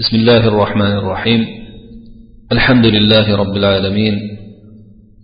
بسم 0.00 0.16
الله 0.16 0.48
الرحمن 0.48 0.92
الرحيم. 0.92 1.46
الحمد 2.52 2.86
لله 2.86 3.36
رب 3.36 3.56
العالمين. 3.56 4.20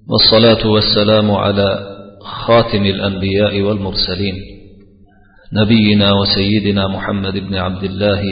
والصلاة 0.08 0.66
والسلام 0.66 1.30
على 1.30 1.80
خاتم 2.20 2.84
الأنبياء 2.84 3.60
والمرسلين. 3.60 4.34
نبينا 5.52 6.12
وسيدنا 6.12 6.88
محمد 6.88 7.32
بن 7.32 7.54
عبد 7.54 7.84
الله 7.84 8.22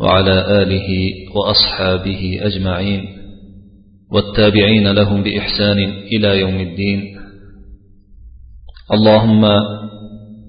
وعلى 0.00 0.62
آله 0.62 0.88
وأصحابه 1.36 2.38
أجمعين. 2.42 3.04
والتابعين 4.12 4.92
لهم 4.92 5.22
بإحسان 5.22 5.78
إلى 6.12 6.40
يوم 6.40 6.60
الدين. 6.60 7.16
اللهم 8.92 9.44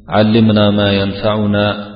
علمنا 0.10 0.72
ما 0.72 0.94
ينفعنا 0.94 1.91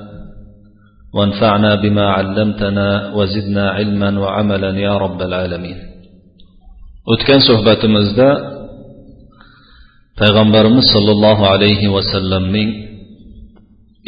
وانفعنا 1.13 1.71
بما 1.83 2.05
علمتنا 2.17 2.87
وزدنا 3.17 3.65
علما 3.77 4.19
وعملا 4.23 4.71
يا 4.87 4.93
رب 5.05 5.19
العالمين 5.29 5.79
o'tgan 7.11 7.41
suhbatimizda 7.49 8.29
payg'ambarimiz 10.21 10.85
sollallohu 10.95 11.43
alayhi 11.53 11.87
vasallamning 11.95 12.69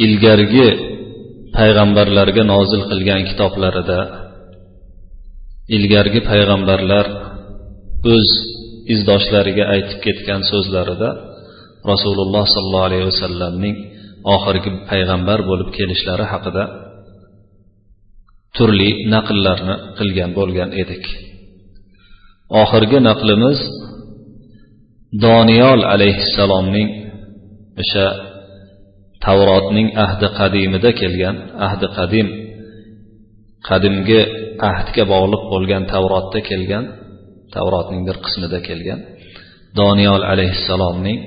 ilgargi 0.04 0.68
payg'ambarlarga 1.58 2.42
nozil 2.54 2.82
qilgan 2.90 3.22
kitoblarida 3.30 4.00
ilgargi 5.76 6.20
payg'ambarlar 6.30 7.06
o'z 8.14 8.30
izdoshlariga 8.94 9.64
aytib 9.74 9.98
ketgan 10.06 10.40
so'zlarida 10.50 11.08
rasululloh 11.90 12.44
sollallohu 12.54 12.88
alayhi 12.88 13.06
vasallamning 13.12 13.76
oxirgi 14.34 14.70
payg'ambar 14.90 15.38
bo'lib 15.50 15.68
kelishlari 15.76 16.26
haqida 16.32 16.64
turli 18.57 18.89
naqllarni 19.13 19.75
qilgan 19.97 20.31
bo'lgan 20.39 20.69
edik. 20.81 21.03
Oxirgi 22.61 22.99
naqlimiz 23.09 23.59
doniyol 25.25 25.81
alayhissalomning 25.93 26.89
o'sha 27.81 28.05
tavrotning 29.25 29.87
ahdi 30.05 30.27
qadimida 30.39 30.91
kelgan 31.01 31.35
ahdi 31.67 31.87
qadim 31.97 32.27
qadimgi 33.69 34.21
ahdga 34.71 35.03
bog'liq 35.13 35.43
bo'lgan 35.53 35.83
tavrotda 35.93 36.39
kelgan 36.49 36.85
tavrotning 37.55 38.01
bir 38.07 38.17
qismida 38.25 38.59
kelgan 38.67 38.99
doniyol 39.79 40.21
alayhissalomning 40.33 41.19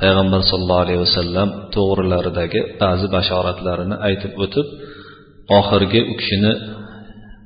payg'ambar 0.00 0.42
sollallohu 0.50 0.84
alayhi 0.86 1.02
vasallam 1.06 1.48
to'g'rilaridagi 1.74 2.60
ba'zi 2.82 3.06
bashoratlarini 3.16 3.96
aytib 4.08 4.32
o'tib 4.44 4.66
oxirgi 5.57 6.01
u 6.11 6.13
kishini 6.19 6.53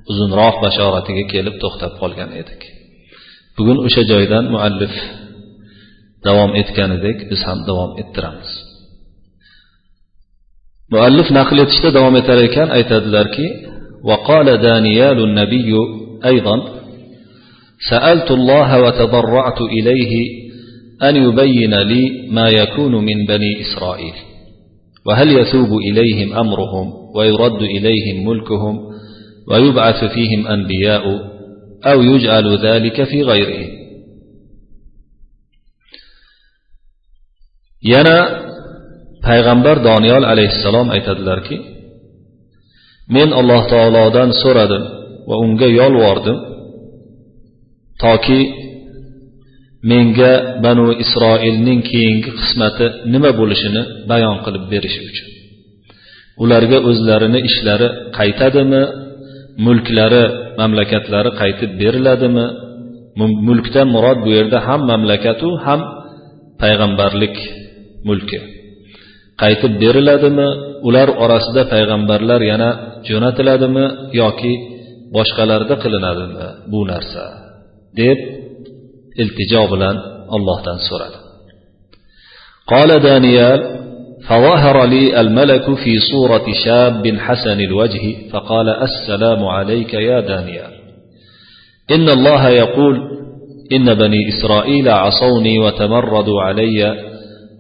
uzunroq 0.10 0.56
bashoratiga 0.66 1.24
kelib 1.34 1.56
to'xtab 1.64 1.94
qolgan 2.02 2.30
edik 2.42 2.62
bugun 3.58 3.78
o'sha 3.88 4.04
joydan 4.12 4.46
muallif 4.54 4.94
davom 6.26 6.52
etganidek 6.62 7.18
biz 7.30 7.42
ham 7.48 7.60
davom 7.70 7.92
ettiramiz 8.02 8.52
muallif 10.94 11.28
naql 11.38 11.58
etishda 11.66 11.90
davom 11.98 12.16
etar 12.22 12.40
ekan 12.48 12.70
aytadilarki 12.78 13.48
وقال 14.04 14.58
دانيال 14.58 15.24
النبي 15.24 15.76
أيضا 16.26 16.56
سألت 17.90 18.32
الله 18.32 18.82
وتضرعت 18.82 19.62
إليه 19.62 20.14
أن 21.04 21.16
يبين 21.16 21.74
لي 21.82 22.04
ما 22.32 22.50
يكون 22.50 22.94
من 23.06 23.26
بني 23.26 23.62
إسرائيل 23.62 24.14
وهل 25.06 25.38
يثوب 25.40 25.70
إليهم 25.78 26.34
أمرهم 26.34 26.94
ويرد 27.16 27.62
إليهم 27.76 28.18
ملكهم 28.30 28.76
ويبعث 29.50 30.04
فيهم 30.04 30.48
أنبياء 30.48 31.04
أو 31.86 31.98
يجعل 32.02 32.58
ذلك 32.58 33.04
في 33.04 33.24
غيرهم 33.24 33.78
yana 37.94 38.18
payg'ambar 39.28 39.78
doniyol 39.88 40.24
alayhissalom 40.34 40.88
aytadilarki 40.96 41.56
men 43.16 43.30
alloh 43.40 43.62
taolodan 43.74 44.30
so'radim 44.42 44.84
va 45.30 45.36
unga 45.46 45.68
yolvordim 45.80 46.38
toki 48.04 48.42
menga 49.92 50.34
banu 50.66 50.88
isroilning 51.04 51.82
keyingi 51.92 52.30
qismati 52.40 52.86
nima 53.14 53.32
bo'lishini 53.40 53.82
bayon 54.12 54.38
qilib 54.46 54.64
berishi 54.74 55.02
uchun 55.10 55.28
ularga 56.43 56.79
o'zlarini 56.91 57.41
ishlari 57.49 57.89
qaytadimi? 58.19 58.83
Mulklari 59.67 60.25
mamlakatlari 60.61 61.31
qaytib 61.41 61.71
beriladimi? 61.83 62.47
Mulkdan 63.49 63.89
murod 63.95 64.19
bu 64.25 64.31
yerda 64.37 64.59
ham 64.67 64.81
mamlakatu 64.91 65.49
ham 65.65 65.81
payg'ambarlik 66.63 67.37
mulki. 68.09 68.39
Qaytib 69.43 69.73
beriladimi? 69.83 70.49
Ular 70.89 71.09
orasida 71.25 71.63
payg'ambarlar 71.73 72.41
yana 72.53 72.71
jo'natiladimi 73.09 73.87
yoki 74.21 74.53
boshqalarda 75.17 75.75
qilinadimi 75.83 76.47
bu 76.73 76.81
narsa? 76.93 77.25
deb 78.01 78.19
iltijo 79.23 79.63
bilan 79.73 79.97
allohdan 80.35 80.79
so'radi. 80.89 81.19
Qola 82.73 82.97
daniyal 83.11 83.61
فظهر 84.29 84.85
لي 84.85 85.21
الملك 85.21 85.75
في 85.75 85.99
صورة 85.99 86.45
شاب 86.65 87.17
حسن 87.19 87.61
الوجه 87.61 88.31
فقال 88.33 88.69
السلام 88.69 89.45
عليك 89.45 89.95
يا 89.95 90.21
دانيال. 90.21 90.73
إن 91.91 92.09
الله 92.09 92.49
يقول 92.49 93.01
إن 93.73 93.95
بني 93.95 94.29
إسرائيل 94.29 94.89
عصوني 94.89 95.59
وتمردوا 95.59 96.43
علي 96.43 96.97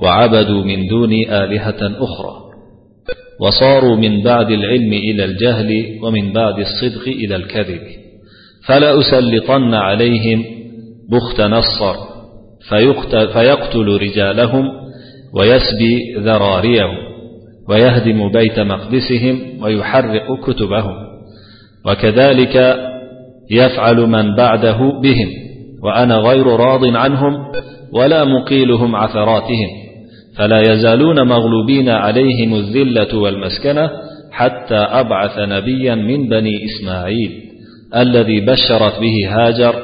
وعبدوا 0.01 0.65
من 0.65 0.87
دوني 0.89 1.45
آلهة 1.45 1.81
أخرى 1.81 2.43
وصاروا 3.41 3.97
من 3.97 4.23
بعد 4.23 4.51
العلم 4.51 4.93
إلى 4.93 5.25
الجهل 5.25 5.99
ومن 6.03 6.33
بعد 6.33 6.59
الصدق 6.59 7.09
إلى 7.09 7.37
الكذب 7.37 7.81
فلا 8.67 9.01
أسلطن 9.01 9.75
عليهم 9.75 10.45
بخت 11.11 11.41
نصر 11.41 11.95
فيقتل 13.33 13.87
رجالهم 14.01 14.82
ويسبي 15.35 16.15
ذراريهم 16.19 16.97
ويهدم 17.69 18.33
بيت 18.33 18.61
مقدسهم 18.61 19.41
ويحرق 19.63 20.41
كتبهم. 20.47 20.95
وكذلك 21.87 22.77
يفعل 23.51 23.97
من 23.97 24.37
بعده 24.37 24.79
بهم 25.03 25.29
وأنا 25.83 26.17
غير 26.17 26.47
راض 26.47 26.85
عنهم 26.85 27.35
ولا 27.93 28.25
مقيلهم 28.25 28.97
عثراتهم. 28.97 29.69
فلا 30.37 30.73
يزالون 30.73 31.29
مغلوبين 31.29 31.89
عليهم 31.89 32.55
الذلة 32.55 33.19
والمسكنة 33.19 33.91
حتى 34.33 34.75
أبعث 34.75 35.39
نبيا 35.39 35.95
من 35.95 36.29
بني 36.29 36.65
إسماعيل 36.65 37.43
الذي 37.97 38.41
بشرت 38.41 39.01
به 39.01 39.29
هاجر 39.29 39.75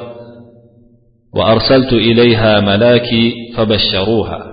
وأرسلت 1.35 1.93
إليها 1.93 2.59
ملاكي 2.59 3.33
فبشروها. 3.55 4.48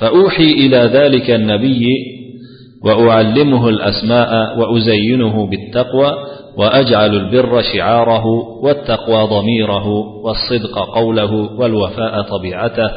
فأوحي 0.00 0.52
إلى 0.52 0.76
ذلك 0.76 1.30
النبي 1.30 1.86
وأعلمه 2.84 3.68
الأسماء 3.68 4.58
وأزينه 4.58 5.46
بالتقوى 5.46 6.12
وأجعل 6.56 7.14
البر 7.14 7.62
شعاره 7.62 8.24
والتقوى 8.62 9.28
ضميره 9.28 9.86
والصدق 10.24 10.78
قوله 10.94 11.32
والوفاء 11.32 12.22
طبيعته 12.22 12.90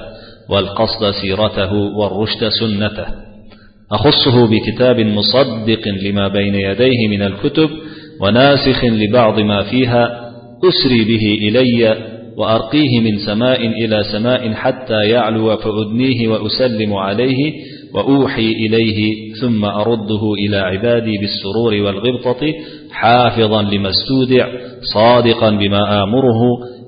والقصد 0.49 1.11
سيرته 1.21 1.73
والرشد 1.73 2.47
سنته. 2.59 3.05
أخصه 3.91 4.47
بكتاب 4.47 4.99
مصدق 4.99 5.87
لما 6.03 6.27
بين 6.27 6.55
يديه 6.55 7.07
من 7.07 7.21
الكتب 7.21 7.69
وناسخ 8.21 8.85
لبعض 8.85 9.39
ما 9.39 9.63
فيها 9.63 10.31
أسري 10.69 11.03
به 11.03 11.37
إلي 11.47 11.97
وأرقيه 12.37 12.99
من 12.99 13.17
سماء 13.25 13.67
إلى 13.67 14.03
سماء 14.11 14.53
حتى 14.53 15.09
يعلو 15.09 15.57
فأدنيه 15.57 16.27
وأسلم 16.27 16.93
عليه 16.93 17.53
وأوحي 17.93 18.51
إليه 18.51 19.13
ثم 19.41 19.65
أرده 19.65 20.33
إلى 20.33 20.57
عبادي 20.57 21.17
بالسرور 21.17 21.73
والغبطة 21.73 22.53
حافظا 22.91 23.61
لما 23.61 23.89
استودع 23.89 24.47
صادقا 24.93 25.49
بما 25.49 26.03
آمره 26.03 26.39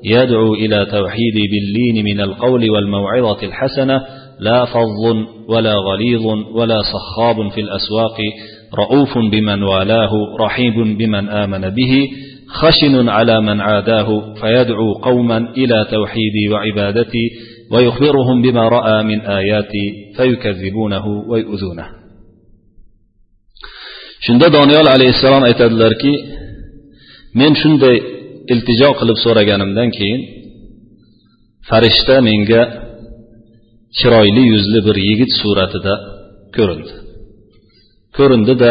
يدعو 0.05 0.53
إلى 0.53 0.85
توحيد 0.85 1.33
باللين 1.51 2.05
من 2.05 2.21
القول 2.21 2.69
والموعظة 2.69 3.43
الحسنة 3.43 4.01
لا 4.39 4.65
فظ 4.65 5.15
ولا 5.49 5.73
غليظ 5.75 6.25
ولا 6.55 6.81
صخاب 6.81 7.51
في 7.51 7.61
الأسواق 7.61 8.17
رؤوف 8.79 9.17
بمن 9.17 9.63
والاه 9.63 10.11
رحيب 10.39 10.73
بمن 10.97 11.29
آمن 11.29 11.69
به 11.69 12.07
خشن 12.60 13.08
على 13.08 13.40
من 13.40 13.60
عاداه 13.60 14.08
فيدعو 14.40 14.92
قوما 14.92 15.38
إلى 15.60 15.78
توحيدي 15.90 16.48
وعبادتي 16.52 17.30
ويخبرهم 17.72 18.42
بما 18.42 18.68
رأى 18.68 19.02
من 19.02 19.20
آياتي 19.20 19.86
فيكذبونه 20.16 21.06
ويؤذونه 21.30 21.86
shunda 24.26 24.46
doniyol 24.56 24.88
alayhissalom 24.96 25.42
aytadilarki 25.48 26.12
men 27.40 27.52
shunday 27.62 27.96
iltijo 28.52 28.90
qilib 29.00 29.18
so'raganimdan 29.24 29.88
keyin 29.96 30.20
farishta 31.68 32.16
menga 32.28 32.62
chiroyli 33.98 34.42
yuzli 34.52 34.80
bir 34.86 34.96
yigit 35.08 35.32
suratida 35.42 35.94
ko'rindi 36.56 36.94
ko'rindida 38.16 38.70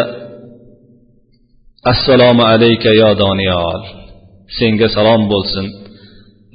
assalomu 1.90 2.42
alayka 2.52 2.90
yo 3.02 3.10
doniyol 3.22 3.82
senga 4.58 4.88
salom 4.96 5.22
bo'lsin. 5.32 5.66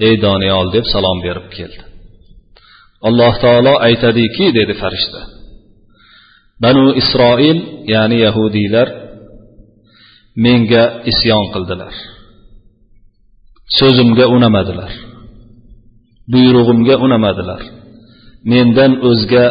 Ey 0.08 0.16
doniyol 0.26 0.68
deb 0.76 0.86
salom 0.94 1.18
berib 1.26 1.48
keldi. 1.58 1.82
Alloh 3.08 3.34
taolo 3.44 3.74
aytadiki 3.88 4.46
dedi 4.58 4.74
farishta. 4.82 5.22
Banu 6.64 6.86
isroil 7.02 7.58
ya'ni 7.94 8.18
yahudiylar 8.26 8.88
menga 10.46 10.84
isyon 11.12 11.46
qildilar. 11.54 11.94
So'zimga 13.80 14.26
unamadilar. 14.36 14.92
Buyrug'imga 16.34 16.96
unamadilar. 17.06 17.62
Mendan 18.52 18.92
o'zga 19.10 19.46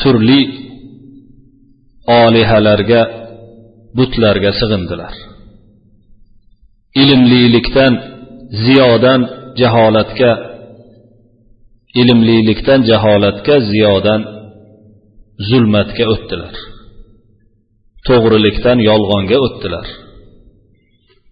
turli 0.00 0.42
olihalarga 2.20 3.00
butlarga 3.98 4.50
sig'indilar. 4.60 5.14
Ilmlilikdan 7.02 7.94
ziyodan 8.64 9.20
jaholatga 9.60 10.32
ilmlilikdan 12.00 12.80
jaholatga 12.90 13.56
ziyodan 13.70 14.20
zulmatga 15.48 16.04
o'tdilar. 16.14 16.54
To'g'rilikdan 18.06 18.78
yolg'onga 18.90 19.38
o'tdilar. 19.46 19.86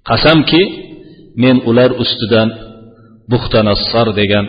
Qasamki 0.09 0.63
men 1.43 1.57
ular 1.71 1.91
ustidan 2.03 2.49
buxtanassar 3.33 4.09
degan 4.21 4.47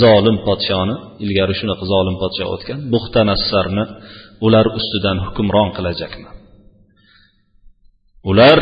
zolim 0.00 0.36
podshoni 0.46 0.94
ilgari 1.24 1.54
shunaqa 1.60 1.84
zolim 1.92 2.16
podsho 2.22 2.44
o'tgan 2.54 2.78
buxtanassarni 2.92 3.84
ular 4.46 4.66
ustidan 4.78 5.16
hukmron 5.24 5.68
qilajakman 5.76 6.37
ular 8.30 8.58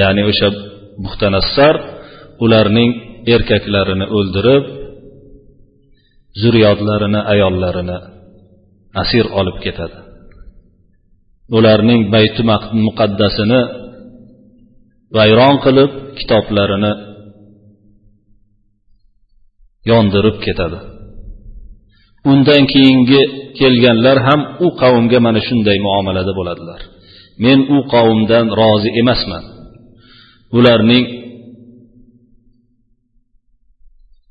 ya'ni 0.00 0.22
o'sha 0.30 0.48
muhtanassar 1.04 1.74
ularning 2.44 2.90
erkaklarini 3.34 4.06
o'ldirib 4.18 4.64
zurriyotlarini 6.40 7.20
ayollarini 7.32 7.98
asir 9.02 9.24
olib 9.40 9.58
ketadi. 9.64 9.98
Ularning 11.56 12.00
bayti 12.14 12.42
muqaddasini 12.86 13.60
vayron 15.16 15.56
qilib 15.64 15.90
kitoblarini 16.18 16.92
yondirib 19.90 20.36
ketadi. 20.46 20.78
Undan 22.30 22.62
keyingi 22.72 23.22
kelganlar 23.58 24.18
ham 24.26 24.40
u 24.66 24.68
qavmga 24.82 25.18
mana 25.26 25.40
shunday 25.48 25.78
muomalada 25.86 26.32
bo'ladilar. 26.38 26.80
Men 27.44 27.58
u 27.76 27.78
qavmdan 27.94 28.46
rozi 28.60 28.90
emasman. 29.00 29.44
Ularning 30.58 31.04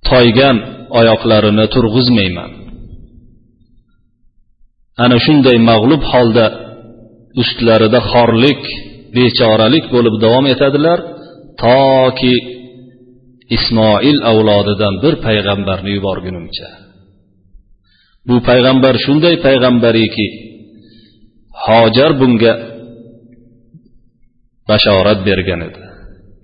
toygan 0.09 0.57
oyoqlarini 0.99 1.65
turg'izmayman. 1.75 2.51
Ana 5.03 5.17
shunday 5.25 5.57
mag'lub 5.71 6.03
holda 6.11 6.45
ustlarida 7.41 7.99
xorlik 8.11 8.61
bechoralik 9.15 9.85
bo'lib 9.93 10.15
davom 10.23 10.45
etadilar 10.53 10.99
toki 11.63 12.35
ismoil 13.57 14.17
avlodidan 14.31 14.93
bir 15.03 15.13
payg'ambarni 15.25 15.91
yuborgunimcha. 15.97 16.69
Bu 18.27 18.35
payg'ambar 18.49 18.95
shunday 19.05 19.35
payg'ambariki 19.45 20.27
hojar 21.65 22.11
bunga 22.21 22.53
bashorat 24.69 25.19
bergan 25.27 25.61
edi. 25.67 25.81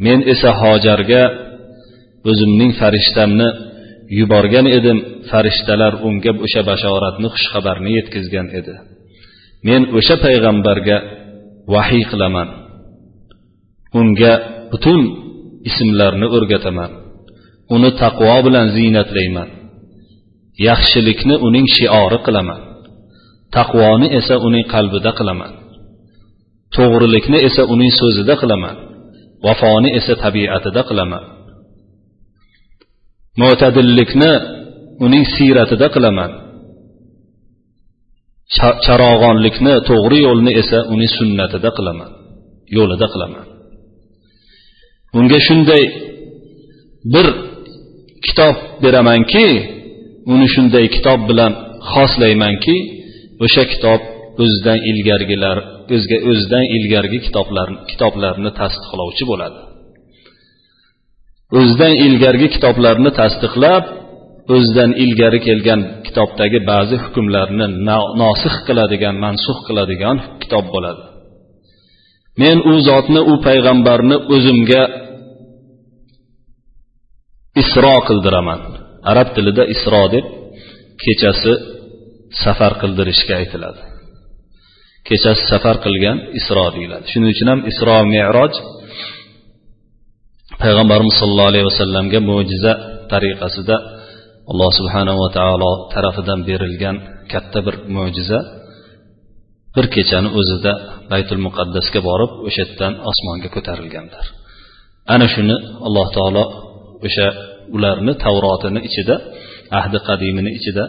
Men 0.06 0.20
esa 0.34 0.50
hojarga 0.62 1.24
o'zimning 2.30 2.72
farishtamni 2.80 3.50
yuborgan 4.20 4.68
edim. 4.78 4.98
Farishtalar 5.32 5.94
unga 6.08 6.32
o'sha 6.46 6.62
bashoratni 6.72 7.28
xushxabarni 7.36 7.90
yetkazgan 7.98 8.48
edi. 8.60 8.76
Men 9.68 9.82
o'sha 9.98 10.16
payg'ambarga 10.26 10.98
vahiy 11.74 12.04
qilaman. 12.12 12.50
Unga 14.00 14.34
butun 14.72 15.02
ismlarni 15.70 16.28
o'rgataman. 16.36 16.92
Uni 17.76 17.90
taqvo 18.02 18.36
bilan 18.46 18.68
ziynatlayman. 18.78 19.50
Yaxshilikni 20.68 21.36
uning 21.48 21.68
shiori 21.76 22.20
qilaman. 22.26 22.62
Taqvoni 23.56 24.08
esa 24.20 24.36
uning 24.48 24.66
qalbida 24.74 25.12
qilaman. 25.20 25.52
To'g'rilikni 26.76 27.38
esa 27.48 27.64
uning 27.74 27.92
so'zida 28.00 28.36
qilaman. 28.42 28.76
Vafoni 29.46 29.90
esa 30.00 30.14
tabiatida 30.24 30.82
qilaman. 30.90 31.24
Mo'tadillikni 33.42 34.32
uning 35.06 35.26
siyratida 35.36 35.88
qilaman. 35.96 36.32
Charog'onlikni 38.86 39.74
to'g'ri 39.90 40.20
yo'lni 40.28 40.52
esa 40.62 40.80
uning 40.94 41.12
sunnatida 41.18 41.70
qilaman. 41.78 42.12
Yo'lida 42.78 43.08
qilaman. 43.14 43.46
Unga 45.18 45.40
shunday 45.48 45.84
bir 47.14 47.28
kitob 48.26 48.56
beramanki 48.84 49.46
uni 50.34 50.48
shunday 50.54 50.86
kitob 50.96 51.20
bilan 51.30 51.54
xoslaymanki 51.92 52.76
o'sha 53.46 53.64
kitob 53.74 54.02
o'zidan 54.44 54.80
ilgargilar 54.92 55.58
o'zga 55.96 56.18
o'zidan 56.30 56.66
ilgargi 56.76 57.20
kitoblar 57.28 57.68
kitoblarni 57.92 58.52
tasdiqlovchi 58.60 59.24
bo'ladi. 59.32 59.60
O'zidan 61.60 61.94
ilgargi 62.06 62.48
kitoblarni 62.56 63.12
tasdiqlab 63.20 63.86
o'zidan 64.56 64.92
ilgari 65.04 65.40
kelgan 65.48 65.82
kitobdagi 66.06 66.60
ba'zi 66.72 66.96
hukmlarni 67.04 67.68
nosih 68.22 68.54
qiladigan 68.68 69.16
mansux 69.26 69.58
qiladigan 69.68 70.18
kitob 70.42 70.66
bo'ladi. 70.76 71.04
Men 72.42 72.58
u 72.72 72.74
zotni 72.88 73.22
u 73.32 73.34
payg'ambarni 73.48 74.18
o'zimga 74.36 74.84
isro 77.62 77.96
qildiraman. 78.08 78.62
Arab 79.12 79.28
tilida 79.36 79.64
isro 79.74 80.04
deb 80.14 80.26
kechasi 81.04 81.54
safar 82.44 82.74
qildirishga 82.82 83.34
aytiladi. 83.42 83.82
Kechasi 85.08 85.44
safar 85.52 85.78
qilgan 85.86 86.18
isro 86.40 86.66
deyiladi. 86.76 87.06
Shuning 87.12 87.30
uchun 87.36 87.48
ham 87.52 87.62
isro 87.72 87.98
meroj 88.14 88.54
payg'ambarimiz 90.62 91.16
sollallohu 91.22 91.52
alayhi 91.52 91.68
vasallamga 91.72 92.20
mo'jiza 92.30 92.72
tariqasida 93.12 93.76
alloh 94.52 94.72
subhanava 94.80 95.28
taolo 95.38 95.72
tarafidan 95.94 96.40
berilgan 96.50 96.96
katta 97.32 97.60
bir 97.66 97.76
mo'jiza 97.96 98.40
bir 99.76 99.86
kechani 99.96 100.30
o'zida 100.40 100.72
baytul 101.12 101.42
muqaddasga 101.48 102.00
borib 102.10 102.32
o'sha 102.48 102.60
yerdan 102.64 102.94
osmonga 103.10 103.50
ko'tarilganlar. 103.56 104.26
Ana 105.14 105.28
shuni 105.34 105.56
alloh 105.88 106.08
taolo 106.18 106.44
o'sha 107.08 107.28
ularni 107.76 108.14
tavrotini 108.24 108.80
ichida 108.90 109.16
ahdi 109.80 109.98
qadimini 110.08 110.52
ichida 110.60 110.84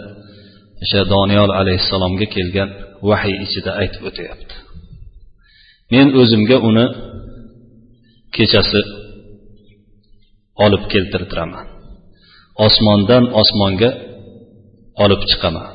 o'sha 0.82 1.00
doniyol 1.14 1.50
alayhissalomga 1.60 2.26
kelgan 2.34 2.70
vahiy 3.08 3.36
ichida 3.46 3.70
aytib 3.82 4.02
o'tyapti. 4.10 4.54
Men 5.92 6.06
o'zimga 6.20 6.56
uni 6.68 6.86
kechasi 8.36 8.80
olib 10.64 10.84
keltirtiraman. 10.92 11.66
Osmondan 12.66 13.24
osmonga 13.40 13.90
olib 15.04 15.22
chiqaman. 15.30 15.68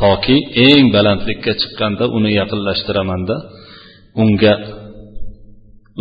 Toki 0.00 0.36
eng 0.68 0.84
balandlikka 0.96 1.52
chiqqanda 1.60 2.04
uni 2.16 2.30
yaqinlashtiramanda 2.40 3.36
unga 4.22 4.54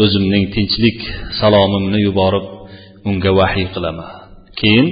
o'zimning 0.03 0.45
tinchlik 0.55 0.99
salomimni 1.39 1.99
yuborib 2.07 2.45
unga 3.09 3.31
vahiy 3.39 3.67
qilaman 3.75 4.09
keyin 4.59 4.87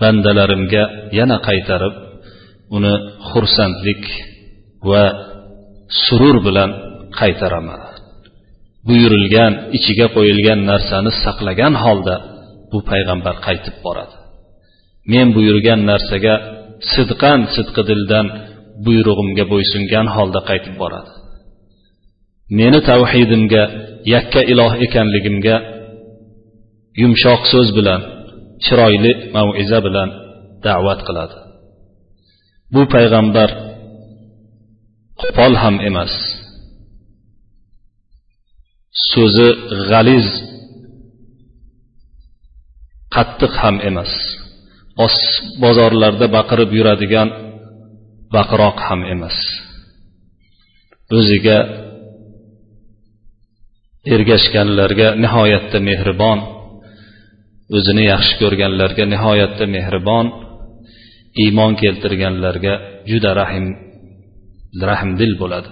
bandalarimga 0.00 0.82
yana 1.18 1.36
qaytarib 1.48 1.94
uni 2.76 2.94
xursandlik 3.28 4.04
va 4.88 5.04
surur 6.04 6.36
bilan 6.46 6.70
qaytaraman 7.20 7.80
buyurilgan 8.88 9.52
ichiga 9.76 10.06
qo'yilgan 10.16 10.60
narsani 10.70 11.10
saqlagan 11.24 11.74
holda 11.84 12.16
bu 12.70 12.78
payg'ambar 12.90 13.34
qaytib 13.46 13.76
boradi. 13.84 14.14
Men 15.12 15.26
buyurgan 15.36 15.80
narsaga 15.90 16.34
sidqan 16.92 17.40
sidqi 17.54 17.82
dildan 17.90 18.26
buyrug'imga 18.86 19.44
bo'ysungan 19.52 20.06
holda 20.16 20.40
qaytib 20.50 20.74
boradi. 20.82 21.10
Meni 22.58 22.80
tavhidimga 22.90 23.62
yakka 24.14 24.40
iloh 24.52 24.72
ekanligimga 24.86 25.56
yumshoq 27.00 27.42
so'z 27.52 27.68
bilan 27.78 28.00
chiroyli 28.64 29.12
maviza 29.34 29.78
bilan 29.86 30.08
da'vat 30.66 31.00
qiladi. 31.08 31.36
Bu 32.74 32.82
payg'ambar 32.94 33.50
qo'pol 35.22 35.52
ham 35.62 35.76
emas. 35.88 36.14
So'zi 39.12 39.48
g'aliz 39.90 40.26
qattiq 43.14 43.52
ham 43.62 43.76
emas. 43.88 44.12
Os 45.04 45.16
bozorlarda 45.62 46.26
baqirib 46.36 46.70
yuradigan 46.78 47.28
baqiroq 48.34 48.78
ham 48.88 49.00
emas. 49.14 49.36
O'ziga 51.18 51.58
ergashganlarga 54.14 55.08
nihoyatda 55.22 55.78
mehribon 55.88 56.38
o'zini 57.74 58.04
yaxshi 58.12 58.34
ko'rganlarga 58.42 59.04
nihoyatda 59.12 59.64
mehribon 59.76 60.26
iymon 61.44 61.72
keltirganlarga 61.82 62.74
juda 63.10 63.30
rahim 63.40 63.66
rahmdil 64.90 65.32
bo'ladi. 65.42 65.70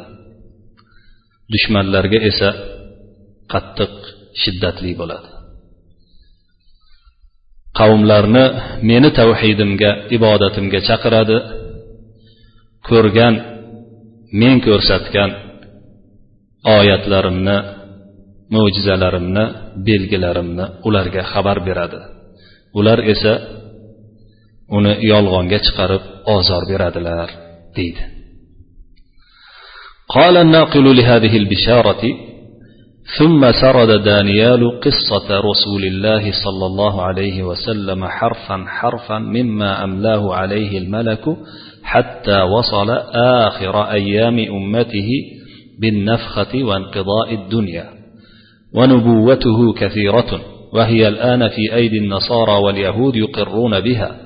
Dushmanlarga 1.53 2.19
esa 2.31 2.51
qattiq 3.53 3.95
shiddatli 4.43 4.93
bo'ladi. 5.01 5.29
Qavmlarni 7.79 8.45
meni 8.91 9.11
tavhidimga 9.19 9.91
ibodatimga 10.17 10.81
chaqiradi 10.89 11.39
ko'rgan 12.89 13.35
men 14.41 14.57
ko'rsatgan 14.67 15.31
oyatlarimni 16.79 17.57
mo'jizalarimni 18.56 19.44
belgilarimni 19.88 20.66
ularga 20.88 21.22
xabar 21.32 21.58
beradi 21.68 22.00
ular 22.80 23.00
esa 23.14 23.34
uni 24.78 24.94
yolg'onga 25.12 25.60
chiqarib 25.66 26.04
ozor 26.36 26.64
beradilar 26.72 27.30
deydi 27.78 28.04
قال 30.18 30.38
الناقل 30.38 30.86
لهذه 30.98 31.34
البشارة 31.38 32.04
ثم 33.18 33.52
سرد 33.62 34.04
دانيال 34.04 34.80
قصة 34.80 35.40
رسول 35.50 35.84
الله 35.92 36.32
صلى 36.44 36.66
الله 36.66 37.02
عليه 37.02 37.44
وسلم 37.44 38.06
حرفا 38.06 38.66
حرفا 38.68 39.18
مما 39.20 39.84
أملاه 39.84 40.34
عليه 40.34 40.78
الملك 40.78 41.26
حتى 41.84 42.42
وصل 42.42 42.90
آخر 43.46 43.76
أيام 43.92 44.40
أمته 44.40 45.10
بالنفخة 45.82 46.64
وانقضاء 46.64 47.34
الدنيا 47.34 47.86
ونبوته 48.75 49.73
كثيرة 49.73 50.41
وهي 50.73 51.09
الآن 51.09 51.49
في 51.49 51.75
أيدي 51.75 51.99
النصارى 51.99 52.53
واليهود 52.53 53.17
يقرون 53.17 53.81
بها 53.81 54.21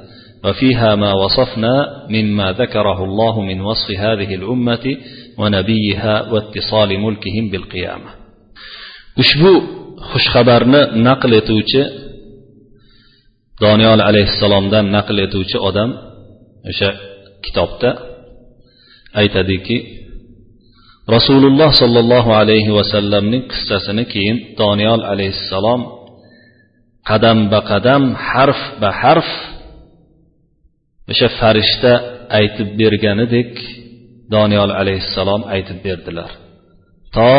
وفيها 0.44 0.94
ما 0.94 1.12
وصفنا 1.12 2.06
مما 2.10 2.52
ذكره 2.52 3.04
الله 3.04 3.40
من 3.40 3.60
وصف 3.60 3.90
هذه 3.90 4.34
الأمة 4.34 4.96
ونبيها 5.38 6.32
واتصال 6.32 7.00
ملكهم 7.00 7.50
بالقيامة. 7.50 8.10
Ushbu 9.22 9.52
xushxabarni 10.12 10.80
naql 11.06 11.32
etuvchi 11.40 11.82
doniyol 13.64 14.00
alayhissalomdan 14.08 14.84
naql 14.96 15.16
etuvchi 15.26 15.58
odam 15.68 15.90
o'sha 16.70 16.90
kitobda 17.44 17.90
aytadiki 19.20 19.76
rasululloh 21.14 21.70
sollallohu 21.82 22.30
alayhi 22.42 22.70
vasallamning 22.78 23.42
qissasini 23.52 24.04
keyin 24.12 24.36
doniyol 24.60 25.02
alayhissalom 25.12 25.80
qadam 27.08 27.38
ba 27.52 27.60
qadam 27.70 28.02
harf 28.28 28.60
ba 28.82 28.90
harf 29.02 29.30
o'sha 31.10 31.28
farishta 31.40 31.92
aytib 32.38 32.68
berganidek 32.80 33.52
doniyol 34.34 34.70
alayhissalom 34.80 35.42
aytib 35.54 35.78
berdilar. 35.86 36.30
To 37.16 37.30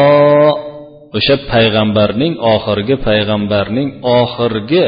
o'sha 1.17 1.35
payg'ambarning 1.53 2.33
oxirgi 2.53 2.95
payg'ambarning 3.07 3.89
oxirgi 4.19 4.87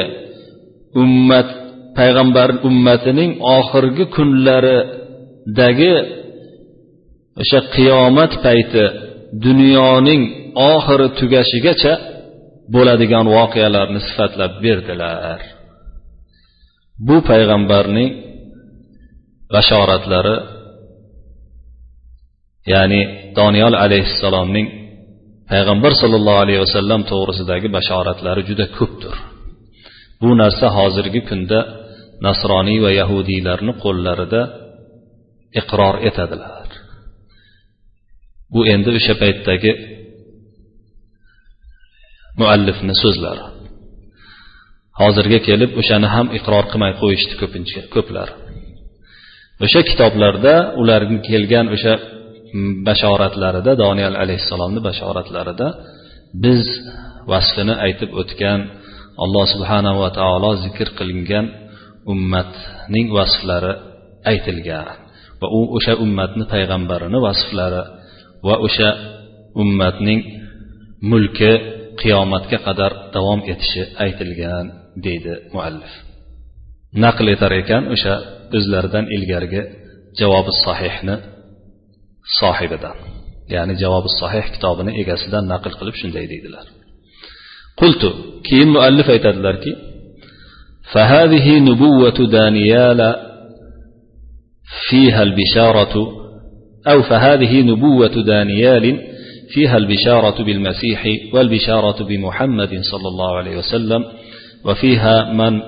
ummat 1.02 1.50
payg'ambar 1.98 2.50
ummatining 2.70 3.32
oxirgi 3.58 4.06
kunlaridagi 4.16 5.94
o'sha 7.42 7.60
qiyomat 7.76 8.34
payti 8.46 8.84
dunyoning 9.46 10.22
oxiri 10.74 11.08
tugashigacha 11.20 11.94
bo'ladigan 12.74 13.26
voqealarni 13.36 14.00
sifatlab 14.08 14.54
berdilar. 14.66 15.40
Bu 17.08 17.18
payg'ambarning 17.30 18.10
bashoratlari 19.56 20.38
ya'ni 22.74 23.02
doniyol 23.40 23.76
alayhissalomning 23.86 24.68
payg'ambar 25.52 25.92
sollallohu 26.02 26.40
alayhi 26.46 26.62
vasallam 26.66 27.02
to'g'risidagi 27.12 27.68
bashoratlari 27.78 28.42
juda 28.50 28.66
ko'pdir. 28.78 29.16
Bu 30.22 30.30
narsa 30.42 30.68
hozirgi 30.78 31.22
kunda 31.30 31.60
nasroniy 32.26 32.80
va 32.86 32.92
yahudiylarni 33.00 33.74
qo'llarida 33.84 34.42
iqror 35.62 35.96
etadilar. 36.10 36.61
Bu 38.53 38.60
endi 38.74 38.89
o'sha 38.98 39.13
paytdagi 39.24 39.72
muallifni 42.39 42.93
so'zlari. 43.03 43.43
Hozirga 45.01 45.39
kelib 45.48 45.72
o'shani 45.81 46.08
ham 46.15 46.27
iqror 46.38 46.65
qilmay 46.72 46.93
qo'yishdi 47.01 47.34
ko'pincha 47.41 47.81
ko'plar. 47.96 48.29
O'sha 49.65 49.81
kitoblarda 49.89 50.53
ularga 50.81 51.17
kelgan 51.29 51.67
o'sha 51.75 51.93
mm, 52.00 52.74
bashoratlarida 52.88 53.72
doniyal 53.84 54.15
alayhissalomni 54.24 54.81
bashoratlarida 54.88 55.67
biz 56.43 56.65
vasfini 57.31 57.75
aytib 57.86 58.10
o'tgan 58.22 58.60
alloh 59.24 59.46
subhanahu 59.53 59.98
va 60.03 60.10
taolo 60.20 60.51
zikr 60.65 60.88
qilingan 61.00 61.46
ummatning 62.13 63.08
vasflari 63.17 63.74
aytilgan 64.31 64.88
va 65.41 65.48
u 65.58 65.62
o'sha 65.77 65.93
ummatni 66.05 66.46
payg'ambarini 66.53 67.20
vasflari 67.27 67.84
va 68.47 68.55
o'sha 68.66 68.88
ummatning 69.62 70.21
mulki 71.11 71.52
qiyomatga 72.00 72.59
qadar 72.66 72.93
davom 73.14 73.40
etishi 73.52 73.83
aytilgan 74.05 74.66
deydi 75.07 75.33
muallif 75.55 75.93
naql 77.05 77.26
etar 77.35 77.52
ekan 77.62 77.83
o'sha 77.95 78.14
o'zlaridan 78.57 79.05
ilgarigi 79.16 79.62
javobi 80.21 80.52
sahihni 80.66 81.16
sohibidan 82.40 82.97
ya'ni 83.55 83.75
javobi 83.83 84.11
sahih 84.21 84.45
kitobini 84.55 84.93
egasidan 85.02 85.45
naql 85.52 85.73
qilib 85.78 85.97
shunday 86.00 86.25
deydilar 86.33 86.66
qultu 87.81 88.09
keyin 88.47 88.69
muallif 88.76 89.07
aytadilarki 89.14 89.73
فهذه 90.95 91.47
نبوة 91.69 92.19
دانيال 92.38 93.00
فيها 94.88 95.23
البشارة 95.23 95.95
أو 96.88 97.02
فهذه 97.02 97.62
نبوة 97.62 98.24
دانيال 98.26 99.00
فيها 99.54 99.78
البشارة 99.78 100.44
بالمسيح 100.44 101.06
والبشارة 101.34 102.04
بمحمد 102.04 102.70
صلى 102.70 103.08
الله 103.08 103.38
عليه 103.38 103.58
وسلم 103.58 104.06
وفيها 104.66 105.34
من 105.34 105.62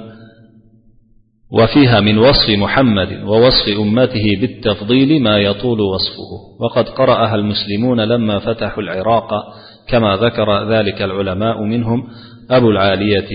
وفيها 1.51 1.99
من 1.99 2.17
وصف 2.17 2.49
محمد 2.49 3.23
ووصف 3.23 3.67
أمته 3.79 4.37
بالتفضيل 4.41 5.21
ما 5.21 5.37
يطول 5.37 5.81
وصفه. 5.81 6.29
وقد 6.59 6.89
قرأها 6.89 7.35
المسلمون 7.35 8.01
لما 8.01 8.39
فتحوا 8.39 8.83
العراق 8.83 9.29
كما 9.87 10.15
ذكر 10.15 10.69
ذلك 10.69 11.01
العلماء 11.01 11.63
منهم. 11.63 12.03
أبو 12.51 12.69
العالية 12.69 13.29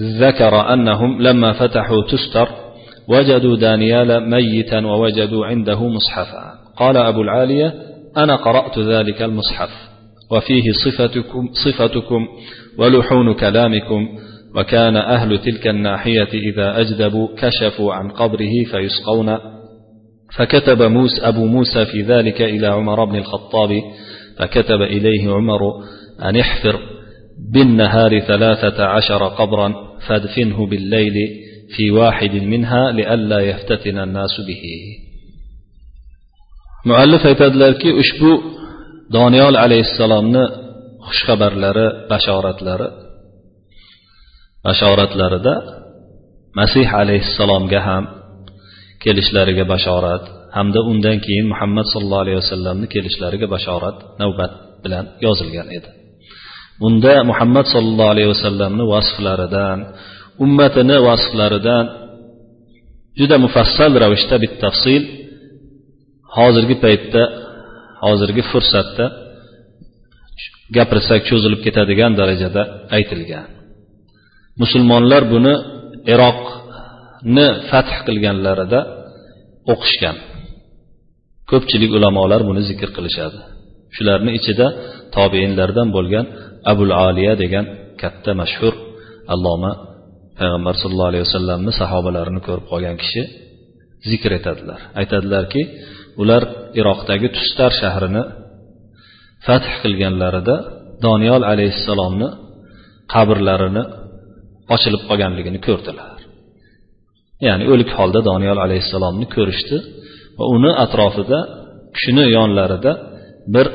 ذكر 0.00 0.72
أنهم 0.72 1.22
لما 1.22 1.52
فتحوا 1.52 2.02
تستر 2.02 2.48
وجدوا 3.08 3.56
دانيال 3.56 4.30
ميتا 4.30 4.86
ووجدوا 4.86 5.46
عنده 5.46 5.88
مصحفا. 5.88 6.51
قال 6.82 6.96
أبو 6.96 7.22
العالية 7.22 7.74
أنا 8.16 8.36
قرأت 8.36 8.78
ذلك 8.78 9.22
المصحف 9.22 9.70
وفيه 10.30 10.72
صفتكم, 10.72 11.48
صفتكم 11.64 12.28
ولحون 12.78 13.34
كلامكم 13.34 14.08
وكان 14.56 14.96
أهل 14.96 15.38
تلك 15.38 15.66
الناحية 15.66 16.28
إذا 16.34 16.80
أجدبوا 16.80 17.28
كشفوا 17.36 17.94
عن 17.94 18.10
قبره 18.10 18.64
فيسقون. 18.70 19.38
فكتب 20.36 20.82
موسى 20.82 21.20
أبو 21.20 21.46
موسى 21.46 21.86
في 21.86 22.02
ذلك 22.02 22.42
إلى 22.42 22.66
عمر 22.66 23.04
بن 23.04 23.16
الخطاب 23.16 23.82
فكتب 24.38 24.82
إليه 24.82 25.30
عمر 25.30 25.60
أن 26.22 26.36
احفر 26.36 26.80
بالنهار 27.52 28.20
ثلاثة 28.20 28.84
عشر 28.84 29.28
قبرا 29.28 29.74
فادفنه 30.08 30.66
بالليل 30.66 31.14
في 31.76 31.90
واحد 31.90 32.34
منها 32.34 32.92
لئلا 32.92 33.40
يفتتن 33.40 33.98
الناس 33.98 34.40
به. 34.48 34.62
Muallif 36.88 37.22
aytadilarki 37.30 37.90
ushbu 38.02 38.32
doniyol 39.16 39.56
alayhissalomni 39.64 40.44
xushxabarlari 41.06 41.86
bashoratlari 42.10 42.88
bashoratlarida 44.66 45.54
masih 46.58 46.86
alayhissalomga 47.02 47.80
ham 47.88 48.04
kelishlariga 49.02 49.64
bashorat 49.72 50.24
hamda 50.56 50.80
undan 50.90 51.16
keyin 51.24 51.46
muhammad 51.52 51.86
sollallohu 51.92 52.22
alayhi 52.24 52.38
vasallamni 52.42 52.86
kelishlariga 52.94 53.46
bashorat 53.54 53.96
navbat 54.20 54.52
bilan 54.84 55.04
yozilgan 55.24 55.68
edi. 55.78 55.88
Bunda 56.82 57.14
muhammad 57.30 57.66
sollallohu 57.74 58.12
alayhi 58.14 58.30
vasallamni 58.34 58.84
vasflaridan 58.94 59.78
ummatini 60.44 60.96
vasflaridan 61.08 61.84
juda 63.18 63.36
mufassal 63.44 63.92
ravishda 64.04 64.36
bittafsil 64.44 65.02
hozirgi 66.36 66.76
paytda 66.84 67.22
hozirgi 68.06 68.42
fursatda 68.50 69.04
gapirsak 70.76 71.20
cho'zilib 71.28 71.60
ketadigan 71.66 72.12
darajada 72.20 72.62
aytilgan. 72.96 73.46
Musulmonlar 74.62 75.22
buni 75.34 75.54
iroqni 76.14 77.46
fath 77.70 77.92
qilganlarida 78.06 78.80
o'qishgan. 79.72 80.16
Ko'pchilik 81.50 81.90
ulamolar 81.98 82.40
buni 82.48 82.62
zikr 82.70 82.88
qilishadi. 82.96 83.38
Shularni 83.96 84.30
ichida 84.38 84.66
tobeinlardan 85.16 85.88
bo'lgan 85.96 86.26
abul 86.72 86.92
aliya 87.06 87.34
degan 87.42 87.64
katta 88.02 88.32
mashhur 88.40 88.74
alloma 89.34 89.72
payg'ambar 90.38 90.74
sallallohu 90.80 91.10
alayhi 91.12 91.24
vasallamni 91.28 91.72
sahobalarini 91.80 92.40
ko'rib 92.46 92.66
qolgan 92.72 92.96
kishi 93.02 93.22
zikr 94.10 94.30
etadilar. 94.38 94.80
Aytadilarki 95.00 95.62
ular 96.22 96.42
iroqdagi 96.80 97.28
tustar 97.36 97.72
shahrini 97.80 98.22
fath 99.46 99.68
qilganlarida 99.82 100.56
doniyol 101.06 101.42
alayhissalomni 101.52 102.28
qabrlarini 103.14 103.84
ochilib 104.74 105.02
qolganligini 105.08 105.60
ko'rdilar. 105.66 106.18
Ya'ni 107.46 107.64
o'lik 107.72 107.90
holda 107.98 108.20
doniyol 108.30 108.58
alayhissalomni 108.66 109.26
ko'rishdi 109.36 109.76
va 110.38 110.44
uni 110.56 110.70
atrofida 110.84 111.38
kishini 111.94 112.24
yonlarida 112.36 112.92
bir 113.54 113.66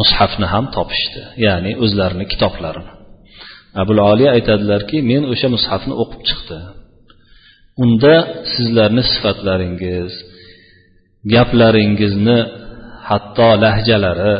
mushafni 0.00 0.46
ham 0.54 0.64
topishdi 0.76 1.22
ya'ni 1.46 1.70
o'zlarini 1.84 2.24
kitoblarini. 2.32 2.92
Abul 3.82 3.98
oliya 4.10 4.30
aytadilarki 4.36 4.96
men 5.10 5.22
o'sha 5.32 5.48
mushafni 5.56 5.94
o'qib 6.02 6.20
chiqdim. 6.28 6.62
Unda 7.82 8.14
sizlarni 8.54 9.02
sifatlaringiz 9.12 10.12
gaplaringizni 11.34 12.38
hatto 13.08 13.50
lahjalari 13.64 14.36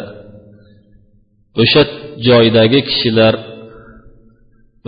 o'sha 1.63 1.83
joydagi 2.29 2.81
kishilar 2.89 3.35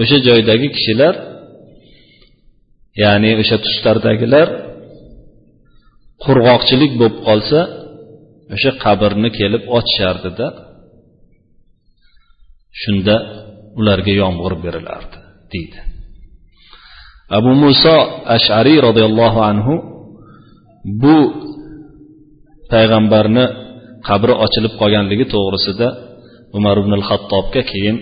o'sha 0.00 0.18
joydagi 0.28 0.68
kishilar 0.76 1.14
ya'ni 3.02 3.30
o'sha 3.42 3.56
tuslardagilar 3.64 4.48
qurg'oqchilik 6.24 6.92
bo'lib 7.00 7.16
qolsa 7.28 7.60
o'sha 8.54 8.70
qabrni 8.84 9.30
kelib 9.38 9.62
ochishardida 9.78 10.46
shunda 12.82 13.16
ularga 13.78 14.12
yomg'ir 14.22 14.52
berilardi 14.64 15.16
deydi. 15.52 15.80
Abu 17.38 17.52
muso 17.64 17.96
ashariy 18.36 18.78
roziyallohu 18.86 19.40
anhu 19.50 19.74
bu 21.02 21.16
payg'ambarni 22.72 23.44
qabri 24.08 24.34
ochilib 24.44 24.72
qolganligi 24.80 25.26
to'g'risida 25.34 25.88
umar 26.58 26.76
ibn 26.82 26.92
hattobga 27.08 27.62
keyin 27.72 27.96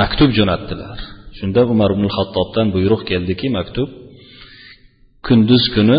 maktub 0.00 0.30
jo'natdilar. 0.38 0.98
Shunda 1.38 1.60
umar 1.74 1.90
ibn 1.96 2.06
hattobdan 2.16 2.66
buyruq 2.74 3.02
keldiki 3.10 3.46
maktub 3.58 3.88
kunduz 5.26 5.64
kuni 5.74 5.98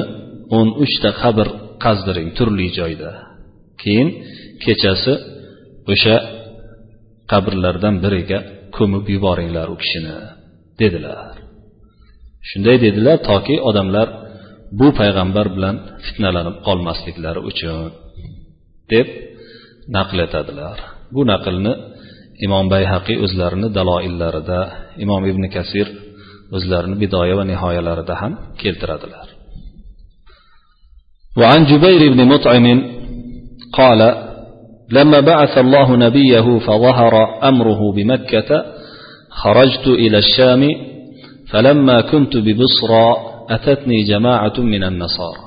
o'n 0.57 0.67
uchta 0.83 1.09
qabr 1.21 1.47
qazdiring 1.83 2.29
turli 2.37 2.67
joyda. 2.77 3.11
Keyin 3.81 4.09
kechasi 4.63 5.13
o'sha 5.91 6.15
qabrlardan 7.31 7.95
biriga 8.03 8.39
ko'mib 8.75 9.05
yuboringlar 9.13 9.67
u 9.73 9.75
kishini 9.81 10.17
dedilar. 10.81 11.33
Shunday 12.49 12.77
dedilar 12.85 13.17
toki 13.29 13.55
odamlar 13.69 14.07
bu 14.79 14.87
payg'ambar 14.99 15.47
bilan 15.55 15.75
fitnalanib 16.05 16.57
qolmasliklari 16.67 17.41
uchun 17.51 17.89
deb 18.92 19.08
naql 19.96 20.18
etadilar 20.26 20.78
bu 21.14 21.20
naqlni 21.32 21.72
imom 22.46 22.64
bayhaqiy 22.74 23.16
o'zlarini 23.24 23.68
daloillarida 23.78 24.60
imom 25.04 25.22
ibn 25.32 25.44
kasir 25.56 25.86
o'zlarini 26.56 26.96
bidoya 27.02 27.34
va 27.38 27.44
nihoyalarida 27.52 28.14
ham 28.22 28.32
keltiradilar 28.62 29.28
وعن 31.40 31.60
جبير 31.72 32.12
بن 32.12 32.20
مطعم 32.32 32.66
قال 33.72 34.00
لما 34.90 35.20
بعث 35.20 35.58
الله 35.58 35.96
نبيه 35.96 36.58
فظهر 36.66 37.14
امره 37.50 37.80
بمكه 37.96 38.50
خرجت 39.30 39.86
الى 39.86 40.18
الشام 40.18 40.62
فلما 41.50 42.00
كنت 42.00 42.36
ببصرى 42.36 43.16
اتتني 43.50 43.98
جماعه 44.02 44.56
من 44.72 44.82
النصارى 44.84 45.44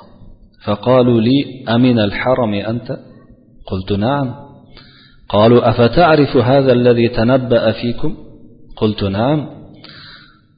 فقالوا 0.66 1.22
لي 1.22 1.38
امن 1.76 2.00
الحرم 2.00 2.54
انت 2.54 2.98
قلت 3.71 3.93
نعم. 3.93 4.35
قالوا 5.29 5.71
أفتعرف 5.71 6.37
هذا 6.37 6.73
الذي 6.73 7.09
تنبأ 7.09 7.73
فيكم؟ 7.73 8.17
قلت 8.77 9.05
نعم. 9.05 9.47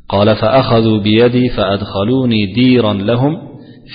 قال 0.08 0.36
فأخذوا 0.36 0.98
بيدي 0.98 1.48
فأدخلوني 1.48 2.46
ديرا 2.54 2.92
لهم 2.92 3.38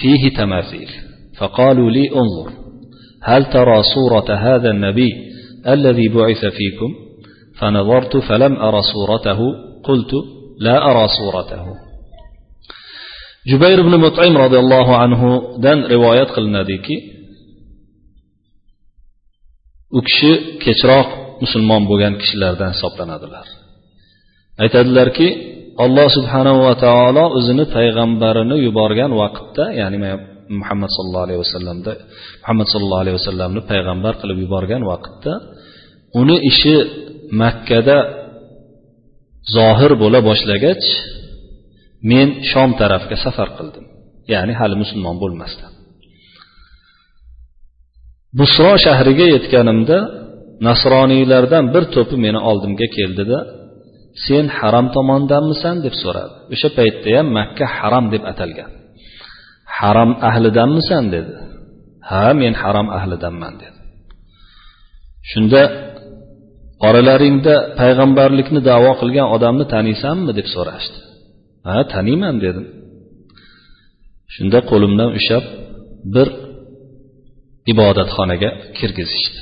فيه 0.01 0.29
تماثيل. 0.37 0.89
فقالوا 1.37 1.91
لي 1.91 2.09
انظر 2.09 2.51
هل 3.23 3.45
ترى 3.45 3.83
صورة 3.95 4.35
هذا 4.35 4.69
النبي 4.69 5.13
الذي 5.67 6.07
بعث 6.07 6.45
فيكم؟ 6.45 6.93
فنظرت 7.59 8.17
فلم 8.17 8.55
أرى 8.55 8.81
صورته 8.81 9.39
قلت 9.83 10.11
لا 10.59 10.91
أرى 10.91 11.07
صورته. 11.07 11.87
jubayr 13.47 13.79
ibn 13.79 13.95
mutaim 14.05 14.35
roziyallohu 14.35 14.91
anhudan 15.05 15.87
rivoyat 15.93 16.29
qilinadiki 16.35 16.95
u 19.97 19.99
kishi 20.07 20.31
kechroq 20.63 21.07
musulmon 21.43 21.81
bo'lgan 21.89 22.13
kishilardan 22.21 22.69
hisoblanadilar. 22.75 23.47
Aytadilarki 24.63 25.27
alloh 25.83 26.07
subhanahu 26.17 26.59
va 26.67 26.73
taolo 26.85 27.23
o'zini 27.37 27.65
payg'ambarini 27.75 28.55
yuborgan 28.67 29.11
vaqtda 29.21 29.63
ya'ni 29.81 29.97
muhammad 30.59 30.89
sallallohu 30.95 31.25
alayhi 31.27 31.41
vasallamda 31.45 31.91
muhammad 32.41 32.67
sallallohu 32.73 33.03
alayhi 33.03 33.17
vasallamni 33.19 33.61
payg'ambar 33.71 34.13
qilib 34.21 34.37
yuborgan 34.45 34.81
vaqtda 34.91 35.33
uni 36.21 36.37
ishi 36.51 36.75
makkada 37.41 37.97
zohir 39.55 39.91
bo'la 40.03 40.19
boshlagach 40.29 40.85
men 42.11 42.27
shom 42.51 42.69
tarafga 42.81 43.15
safar 43.25 43.49
qildim. 43.57 43.85
Ya'ni 44.33 44.53
hali 44.59 44.75
musulmon 44.83 45.15
bo'lmasdan 45.23 45.71
busro 48.39 48.71
shahriga 48.85 49.25
yetganimda 49.35 49.97
nasroniylardan 50.67 51.65
bir 51.73 51.83
to'pi 51.95 52.15
meni 52.25 52.39
oldimga 52.49 52.87
keldida 52.97 53.39
sen 54.25 54.45
haram 54.57 54.87
tomondanmisan? 54.95 55.75
deb 55.85 55.95
so'radi. 56.03 56.33
O'sha 56.53 56.69
paytda 56.77 57.09
ham 57.17 57.27
makka 57.37 57.65
haram 57.77 58.05
deb 58.13 58.23
atalgan. 58.31 58.71
Haram 59.77 60.11
ahlidanmisan? 60.29 61.03
dedi. 61.15 61.33
Ha 62.09 62.25
men 62.41 62.53
haram 62.63 62.87
ahlidanman 62.97 63.53
dedi. 63.61 63.79
Shunda 65.29 65.61
oralaringda 66.87 67.55
payg'ambarlikni 67.79 68.59
davo 68.69 68.91
qilgan 69.01 69.27
odamni 69.35 69.65
taniysanmi? 69.73 70.31
deb 70.39 70.47
so'rashdi. 70.55 70.97
Ha 71.67 71.77
taniyman 71.93 72.35
dedim. 72.45 72.65
Shunda 74.33 74.59
qo'limdan 74.71 75.09
ushlab 75.19 75.45
bir 76.15 76.27
ibodatxonaga 77.73 78.49
kirgizishdi. 78.77 79.39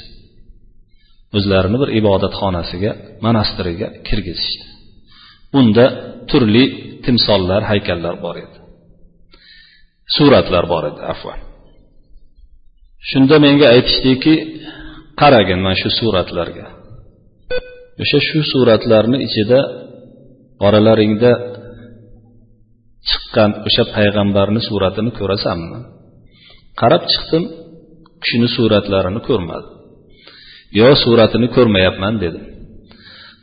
O'zlarini 1.38 1.78
bir 1.82 1.90
ibodatxonasiga 2.00 2.92
monastiriga 3.26 3.88
kirgizishdi. 4.08 4.66
Unda 5.60 5.86
turli 6.30 6.66
timsollar 7.06 7.62
haykallar 7.72 8.16
bor 8.26 8.36
edi. 8.46 8.58
Suratlar 10.16 10.66
bor 10.74 10.84
edi 10.92 11.02
afvan 11.14 11.40
shunda 13.10 13.36
menga 13.46 13.68
aytishdiki 13.76 14.34
qaragin 15.22 15.60
mana 15.66 15.78
shu 15.82 15.90
suratlarga. 16.00 16.66
O'sha 18.02 18.20
shu 18.28 18.40
suratlarni 18.52 19.18
ichida 19.28 19.60
oralaringda 20.68 21.32
chiqqan 23.10 23.52
o'sha 23.68 23.84
payg'ambarni 23.96 24.62
suratini 24.70 25.12
ko'rasanmi? 25.20 25.80
Qarab 26.82 27.04
chiqdim 27.12 27.44
kishini 28.26 28.48
suratlarini 28.58 29.22
ko'rmadim 29.28 29.72
yo 30.80 30.90
suratini 31.04 31.48
ko'rmayapman 31.56 32.16
dedim. 32.24 32.46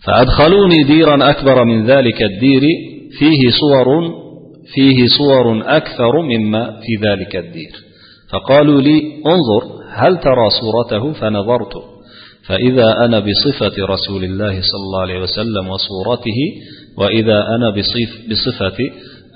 فأدخلوني 0.05 0.83
ديرا 0.83 1.31
أكبر 1.31 1.65
من 1.65 1.87
ذلك 1.87 2.23
الدير 2.23 2.63
فيه 3.19 3.51
صور 3.61 3.89
فيه 4.75 5.07
صور 5.19 5.63
أكثر 5.67 6.23
مما 6.23 6.81
في 6.83 7.09
ذلك 7.09 7.37
الدير 7.37 7.73
فقالوا 8.31 8.81
لي 8.81 8.97
انظر 9.27 9.63
هل 9.91 10.17
ترى 10.17 10.47
صورته 10.61 11.13
فنظرت 11.13 11.75
فإذا 12.47 13.05
أنا 13.05 13.19
بصفة 13.21 13.87
رسول 13.95 14.25
الله 14.25 14.61
صلى 14.71 14.83
الله 14.87 15.01
عليه 15.01 15.21
وسلم 15.21 15.69
وصورته 15.69 16.39
وإذا 16.99 17.39
أنا 17.55 17.71
بصف 17.71 18.11
بصفة 18.31 18.79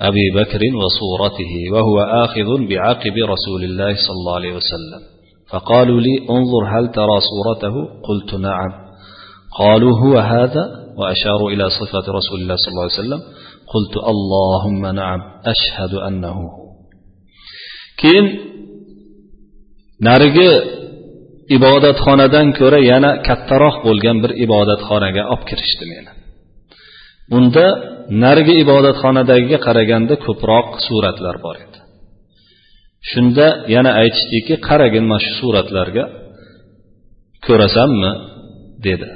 أبي 0.01 0.29
بكر 0.35 0.61
وصورته 0.75 1.53
وهو 1.73 1.99
آخذ 2.25 2.67
بعقب 2.69 3.13
رسول 3.33 3.63
الله 3.63 3.93
صلى 3.95 4.17
الله 4.19 4.35
عليه 4.35 4.53
وسلم 4.53 5.16
فقالوا 5.50 6.00
لي 6.00 6.14
انظر 6.30 6.62
هل 6.74 6.84
ترى 6.98 7.16
صورته 7.30 7.74
قلت 8.08 8.34
نعم 8.34 8.72
قالوا 9.58 9.98
هو 10.02 10.18
هذا 10.18 10.64
وأشاروا 10.98 11.50
إلى 11.50 11.70
صفة 11.70 12.04
رسول 12.18 12.40
الله 12.40 12.56
صلى 12.56 12.72
الله 12.72 12.82
عليه 12.82 13.00
وسلم 13.02 13.20
قلت 13.74 13.94
اللهم 14.12 14.86
نعم 14.86 15.20
أشهد 15.52 15.94
أنه 15.94 16.28
هو 16.28 16.62
keyin 18.02 18.26
narigi 20.08 20.50
ibodatxonadan 21.56 22.48
ko'ra 22.58 22.80
yana 22.92 23.10
kattaroq 23.28 23.76
bo'lgan 23.86 24.16
bir 24.22 24.32
ibodatxonaga 24.44 25.22
olib 25.32 25.42
kirishdi 25.50 25.84
meni 25.92 26.10
unda 27.38 27.66
narigi 28.24 28.54
ibodatxonadagiga 28.64 29.58
qaraganda 29.66 30.14
ko'proq 30.26 30.66
suratlar 30.86 31.36
bor 31.44 31.56
edi 31.64 31.65
Shunda 33.11 33.47
yana 33.75 33.91
aytishdiki 34.01 34.55
qaragin 34.67 35.05
mana 35.11 35.21
shu 35.25 35.31
suratlarga 35.41 36.03
ko'rasanmi? 37.45 38.11
dedi. 38.87 39.09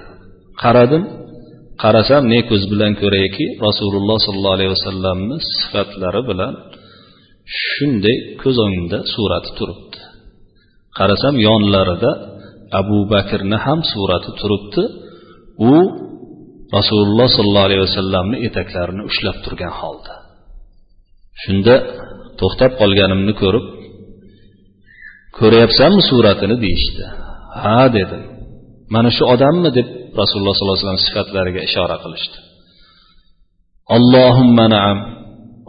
Qaradim 0.64 1.04
qarasam 1.84 2.24
ne 2.34 2.40
ko'z 2.50 2.64
bilan 2.72 2.94
ko'rayki 3.02 3.46
rasululloh 3.68 4.18
sollallohu 4.26 4.56
alayhi 4.58 4.74
vasallamni 4.78 5.36
sifatlari 5.58 6.22
bilan 6.30 6.54
shunday 7.66 8.18
ko'z 8.42 8.58
o'ngimda 8.66 8.98
surati 9.14 9.52
turibdi. 9.58 10.00
Qarasam 10.98 11.36
yonlarida 11.48 12.12
abu 12.80 12.98
bakrni 13.14 13.58
ham 13.66 13.80
surati 13.94 14.32
turibdi. 14.40 14.84
U 15.72 15.74
rasululloh 16.78 17.28
sollallohu 17.38 17.68
alayhi 17.70 17.84
vasallamni 17.88 18.38
etaklarini 18.48 19.04
ushlab 19.10 19.38
turgan 19.46 19.74
holda. 19.82 20.14
Shunda 21.42 21.76
to'xtab 22.40 22.72
qolganimni 22.82 23.34
ko'rib 23.42 23.66
ko'ryapsanmi 25.39 26.03
suratini 26.11 26.57
deyishdi 26.65 27.05
ha 27.63 27.81
dedim 27.97 28.23
mana 28.95 29.11
shu 29.17 29.25
odammi 29.35 29.71
deb 29.79 29.89
rasululloh 30.21 30.55
sollallohu 30.57 30.77
alayhi 30.79 30.89
vasallam 30.89 31.07
sifatlariga 31.09 31.61
ishora 31.69 31.97
qilishdi 32.05 32.39
allohumma 33.97 34.67
naam 34.77 34.99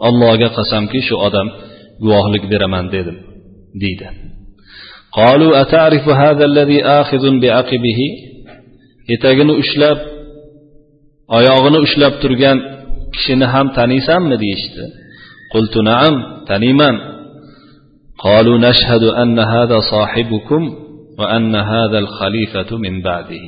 allohga 0.08 0.48
qasamki 0.58 1.00
shu 1.08 1.14
odam 1.26 1.48
guvohlik 2.04 2.44
beraman 2.52 2.84
dedim 2.94 3.16
deydi 3.84 4.08
قالوا 5.18 5.52
أتعرف 5.62 6.04
هذا 6.08 6.44
الذي 6.50 6.78
آخذ 7.00 7.24
بعقبه 7.42 8.00
etagini 9.14 9.54
ushlab 9.62 9.98
oyog'ini 11.36 11.78
ushlab 11.86 12.14
turgan 12.22 12.58
kishini 13.14 13.46
ham 13.54 13.66
taniysanmi 13.78 14.36
deyishdi 14.42 14.84
qultu 15.52 15.80
naam 15.90 16.14
taniyman 16.50 16.94
قالوا 18.22 18.58
نشهد 18.58 19.02
أن 19.02 19.38
هذا 19.38 19.78
صاحبكم 19.92 20.62
وأن 21.18 21.54
هذا 21.54 21.98
الخليفة 21.98 22.70
من 22.76 23.02
بعده 23.02 23.46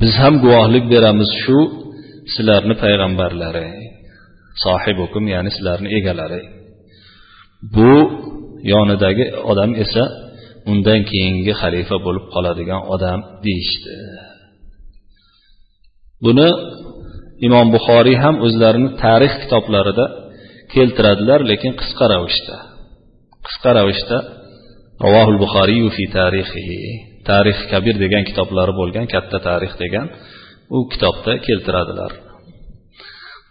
biz 0.00 0.12
ham 0.22 0.34
guvohlik 0.44 0.84
beramiz 0.92 1.30
shu 1.42 1.58
sizlarni 2.34 2.74
payg'ambarlari 2.82 3.68
sohibukum 4.64 5.24
ya'ni 5.34 5.50
sizlarni 5.56 5.88
egalari 5.98 6.42
bu 7.74 7.92
yonidagi 8.72 9.24
odam 9.50 9.70
esa 9.84 10.04
undan 10.70 11.00
keyingi 11.10 11.52
xalifa 11.60 11.96
bo'lib 12.06 12.26
qoladigan 12.34 12.82
odam 12.94 13.18
deyishdi 13.44 13.94
buni 16.24 16.48
imom 17.46 17.66
buxoriy 17.74 18.16
ham 18.24 18.36
o'zlarini 18.46 18.90
tarix 19.02 19.32
kitoblarida 19.42 20.06
keltiradilar 20.74 21.40
lekin 21.50 21.72
qisqa 21.80 22.04
ravishda 22.12 22.56
qisqa 23.46 23.70
ravishda 23.78 24.18
ravohul 25.04 25.38
buxoriy 25.44 25.84
fi 25.96 26.04
tarixihi 26.18 26.80
tarix 27.30 27.58
kabir 27.72 27.94
degan 28.04 28.22
kitoblari 28.28 28.72
bo'lgan 28.80 29.06
katta 29.14 29.38
tarix 29.48 29.72
degan 29.82 30.06
u 30.76 30.78
kitobda 30.92 31.32
keltiradilar 31.46 32.12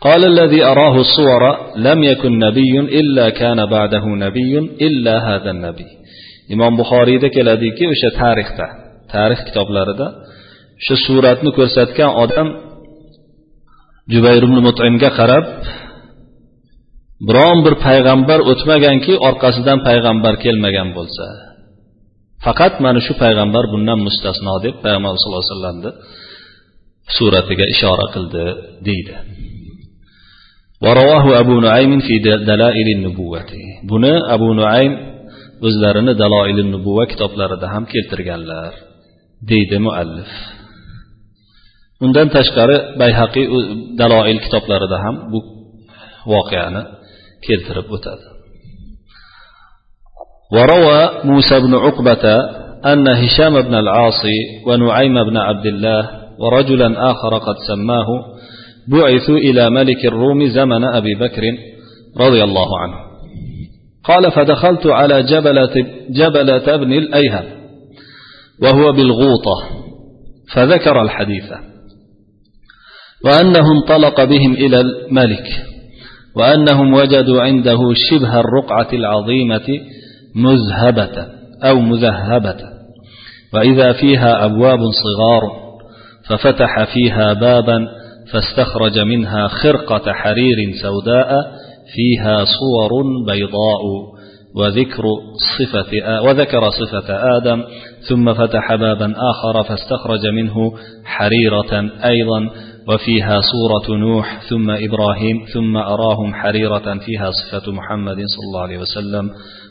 قال 0.07 0.21
الذي 0.33 0.61
أراه 0.73 0.95
الصور 1.05 1.43
لم 1.87 1.99
يكن 2.11 2.39
نبي 2.47 2.73
إلا 2.99 3.25
كان 3.41 3.59
بعده 3.75 4.05
نبي 4.25 4.53
إلا 4.87 5.15
هذا 5.29 5.49
النبي 5.55 5.89
imom 6.53 6.73
buxoriyda 6.79 7.27
keladiki 7.35 7.83
o'sha 7.93 8.09
tarixda 8.21 8.65
tarix 9.13 9.39
kitoblarida 9.47 10.07
o'sha 10.81 10.95
suratni 11.05 11.51
ko'rsatgan 11.57 12.11
odam 12.23 12.47
jubayr 14.13 14.41
ibn 14.47 14.57
mutimga 14.67 15.09
qarab 15.19 15.45
biron 17.27 17.57
bir 17.65 17.75
payg'ambar 17.87 18.39
o'tmaganki 18.51 19.13
orqasidan 19.27 19.79
payg'ambar 19.87 20.33
kelmagan 20.43 20.89
bo'lsa 20.97 21.25
faqat 22.45 22.73
mana 22.85 22.99
shu 23.05 23.13
payg'ambar 23.23 23.63
bundan 23.73 23.99
mustasno 24.07 24.55
deb 24.65 24.75
payg'ambar 24.83 25.11
sallallohu 25.21 25.43
alayhi 25.43 25.55
vasallamni 25.55 25.91
suratiga 27.15 27.65
ishora 27.75 28.05
qildi 28.15 28.45
deydi 28.87 29.15
ورواه 30.85 31.25
أبو 31.43 31.55
نعيم 31.67 31.99
في 32.07 32.15
دلائل 32.51 32.87
النبوة 32.97 33.51
buni 33.91 34.13
abu 34.35 34.47
nuaym 34.59 34.93
o'zlarini 35.67 36.13
daloili 36.21 36.63
nubuva 36.73 37.03
kitoblarida 37.11 37.67
ham 37.73 37.83
keltirganlar 37.93 38.71
deydi 39.49 39.77
muallif 39.85 40.31
undan 42.05 42.27
tashqari 42.35 42.77
bayhaqiy 43.01 43.45
daloil 44.01 44.37
kitoblarida 44.45 44.97
ham 45.05 45.15
bu 45.31 45.39
voqeani 46.33 46.81
keltirib 47.44 47.88
o'tadi 47.96 48.36
وروى 50.54 51.10
موسى 51.24 51.60
بن 51.60 51.74
عقبة 51.74 52.24
أن 52.92 53.08
هشام 53.08 53.60
بن 53.60 53.74
العاصي 53.74 54.38
ونعيم 54.66 55.24
بن 55.24 55.36
عبد 55.36 55.66
الله 55.66 56.10
ورجلا 56.38 57.10
آخر 57.10 57.38
قد 57.38 57.56
سماه 57.68 58.06
بعثوا 58.88 59.38
إلى 59.38 59.70
ملك 59.70 60.04
الروم 60.04 60.48
زمن 60.48 60.84
أبي 60.84 61.14
بكر 61.14 61.42
رضي 62.20 62.44
الله 62.44 62.78
عنه. 62.78 62.94
قال 64.04 64.32
فدخلت 64.32 64.86
على 64.86 65.22
جبلة, 65.22 65.74
جبلة 66.10 66.74
ابن 66.74 66.92
الأيهم 66.92 67.44
وهو 68.62 68.92
بالغوطة 68.92 69.56
فذكر 70.54 71.02
الحديث 71.02 71.52
وأنه 73.24 73.72
انطلق 73.72 74.24
بهم 74.24 74.52
إلى 74.52 74.80
الملك. 74.80 75.46
وأنهم 76.36 76.94
وجدوا 76.94 77.42
عنده 77.42 77.78
شبه 78.10 78.40
الرقعة 78.40 78.88
العظيمة 78.92 79.80
مذهبة 80.34 81.26
أو 81.64 81.80
مذهبة 81.80 82.56
وإذا 83.54 83.92
فيها 83.92 84.44
أبواب 84.44 84.78
صغار 84.78 85.42
ففتح 86.28 86.94
فيها 86.94 87.32
بابا 87.32 87.88
فاستخرج 88.32 88.98
منها 88.98 89.48
خرقة 89.48 90.12
حرير 90.12 90.72
سوداء 90.82 91.30
فيها 91.94 92.44
صور 92.44 92.90
بيضاء 93.26 93.82
وذكر 94.56 95.04
صفة 95.58 96.20
وذكر 96.22 96.70
صفة 96.70 97.36
آدم 97.36 97.64
ثم 98.08 98.34
فتح 98.34 98.74
بابا 98.74 99.14
آخر 99.16 99.62
فاستخرج 99.62 100.26
منه 100.26 100.72
حريرة 101.04 101.90
أيضا 102.04 102.50
وفيها 102.88 103.40
صورة 103.40 103.96
نوح 103.96 104.40
ثم 104.50 104.70
إبراهيم 104.70 105.44
ثم 105.54 105.76
أراهم 105.76 106.34
حريرة 106.34 106.98
فيها 106.98 107.30
صفة 107.30 107.72
محمد 107.72 108.16
صلى 108.16 108.44
الله 108.48 108.60
عليه 108.60 108.78
وسلم 108.78 109.30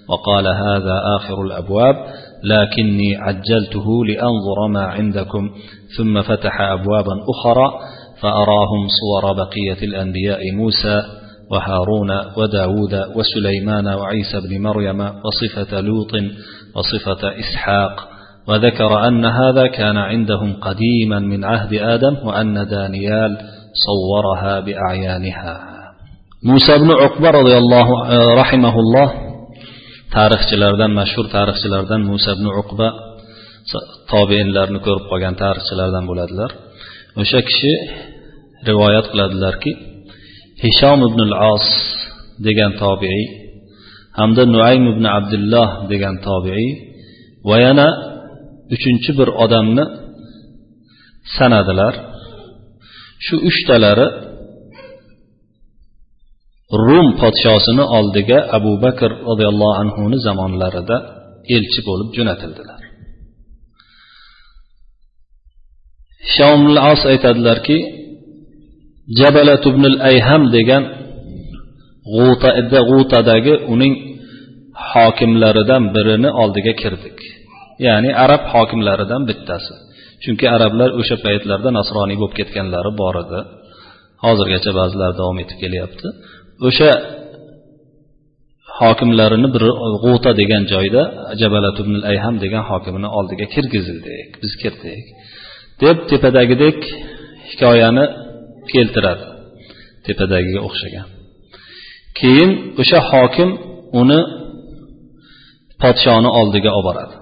وقال 0.09 0.47
هذا 0.47 1.01
آخر 1.17 1.41
الأبواب 1.41 1.95
لكني 2.43 3.15
عجلته 3.15 4.05
لأنظر 4.05 4.67
ما 4.69 4.83
عندكم 4.83 5.49
ثم 5.97 6.21
فتح 6.21 6.61
أبوابا 6.61 7.13
أخرى 7.29 7.71
فأراهم 8.21 8.87
صور 8.87 9.33
بقية 9.33 9.85
الأنبياء 9.87 10.51
موسى 10.51 11.03
وهارون 11.51 12.11
وداود 12.37 13.05
وسليمان 13.15 13.87
وعيسى 13.87 14.39
بن 14.49 14.61
مريم 14.61 15.01
وصفة 15.01 15.81
لوط 15.81 16.11
وصفة 16.75 17.39
إسحاق 17.39 18.14
وذكر 18.47 19.07
أن 19.07 19.25
هذا 19.25 19.67
كان 19.67 19.97
عندهم 19.97 20.53
قديما 20.53 21.19
من 21.19 21.43
عهد 21.43 21.73
آدم 21.73 22.15
وأن 22.27 22.67
دانيال 22.67 23.37
صورها 23.85 24.59
بأعيانها. 24.59 25.75
موسى 26.43 26.77
بن 26.77 26.91
عقبة 26.91 27.29
رضي 27.29 27.57
الله 27.57 27.87
رحمه 28.41 28.79
الله 28.79 29.13
تاريخ 30.13 30.51
جلردن 30.51 30.91
مشهور 30.91 31.27
تاريخ 31.27 31.55
جلردن 31.65 32.01
موسى 32.01 32.35
بن 32.35 32.47
عقبة 32.47 32.91
تابعين 34.11 34.47
لارن 34.47 34.77
كورب 34.77 35.01
وغان 35.11 35.35
تاريخ 35.35 35.63
جلردن 35.71 36.07
بولادلر 36.07 36.51
وشكشي 37.17 37.73
روايات 38.67 39.03
قلادلر 39.03 39.55
كي 39.55 39.73
هشام 40.63 41.07
بن 41.07 41.21
العاص 41.21 41.67
degan 42.45 42.79
طابعي 42.79 43.25
hamda 44.19 44.39
نعيم 44.39 44.95
بن 44.97 45.05
عبد 45.05 45.33
الله 45.33 45.87
tobiiy 45.87 46.23
طابعي 46.25 46.67
yana 47.45 48.14
uchinchi 48.73 49.11
bir 49.19 49.29
odamni 49.43 49.85
sanadilar. 51.37 51.93
Shu 53.25 53.35
uchtalari 53.49 54.07
rum 56.85 57.07
podshosini 57.21 57.85
oldiga 57.97 58.39
abu 58.57 58.71
bakr 58.85 59.11
roziyallohu 59.29 59.75
anhuni 59.81 60.17
zamonlarida 60.27 60.97
elchi 61.55 61.81
bo'lib 61.87 62.09
jo'natildilar. 62.17 62.81
Shomil 66.35 66.77
as 66.91 67.01
aytadilarki 67.11 67.77
jabalat 69.19 69.63
ibnul 69.71 69.97
ayham 70.09 70.43
degan 70.55 70.83
g'utadagi 72.89 73.53
uning 73.73 73.93
hokimlaridan 74.91 75.83
birini 75.95 76.29
oldiga 76.41 76.73
kirdik. 76.81 77.17
Ya'ni 77.87 78.11
arab 78.25 78.43
hokimlaridan 78.53 79.21
bittasi. 79.29 79.73
Chunki 80.23 80.45
arablar 80.55 80.89
o'sha 80.99 81.15
paytlarda 81.25 81.69
nasroniy 81.79 82.17
bo'lib 82.21 82.35
ketganlari 82.39 82.91
bor 83.01 83.15
edi. 83.23 83.39
Hozirgacha 84.25 84.71
ba'zilar 84.79 85.11
davom 85.19 85.37
etib 85.43 85.57
kelyapti. 85.63 86.07
O'sha 86.67 86.89
hokimlarini 88.79 89.49
bir 89.55 89.63
g'uta 90.03 90.31
degan 90.41 90.63
joyda 90.73 91.01
jabalat 91.41 91.77
ibn 91.83 91.95
ayham 92.11 92.35
degan 92.43 92.63
hokimini 92.71 93.09
oldiga 93.17 93.45
kirgizildik 93.53 94.29
biz 94.41 94.51
kirdik. 94.61 95.05
Deb 95.83 95.97
tepadagidek 96.11 96.79
hikoyani 97.51 98.05
keltiradi 98.71 99.25
tepadagiga 100.05 100.61
o'xshagan. 100.67 101.07
Keyin 102.19 102.51
o'sha 102.81 102.99
hokim 103.11 103.49
uni 104.01 104.21
podshoni 105.81 106.29
oldiga 106.39 106.71
olib 106.79 106.87
boradi 106.89 107.15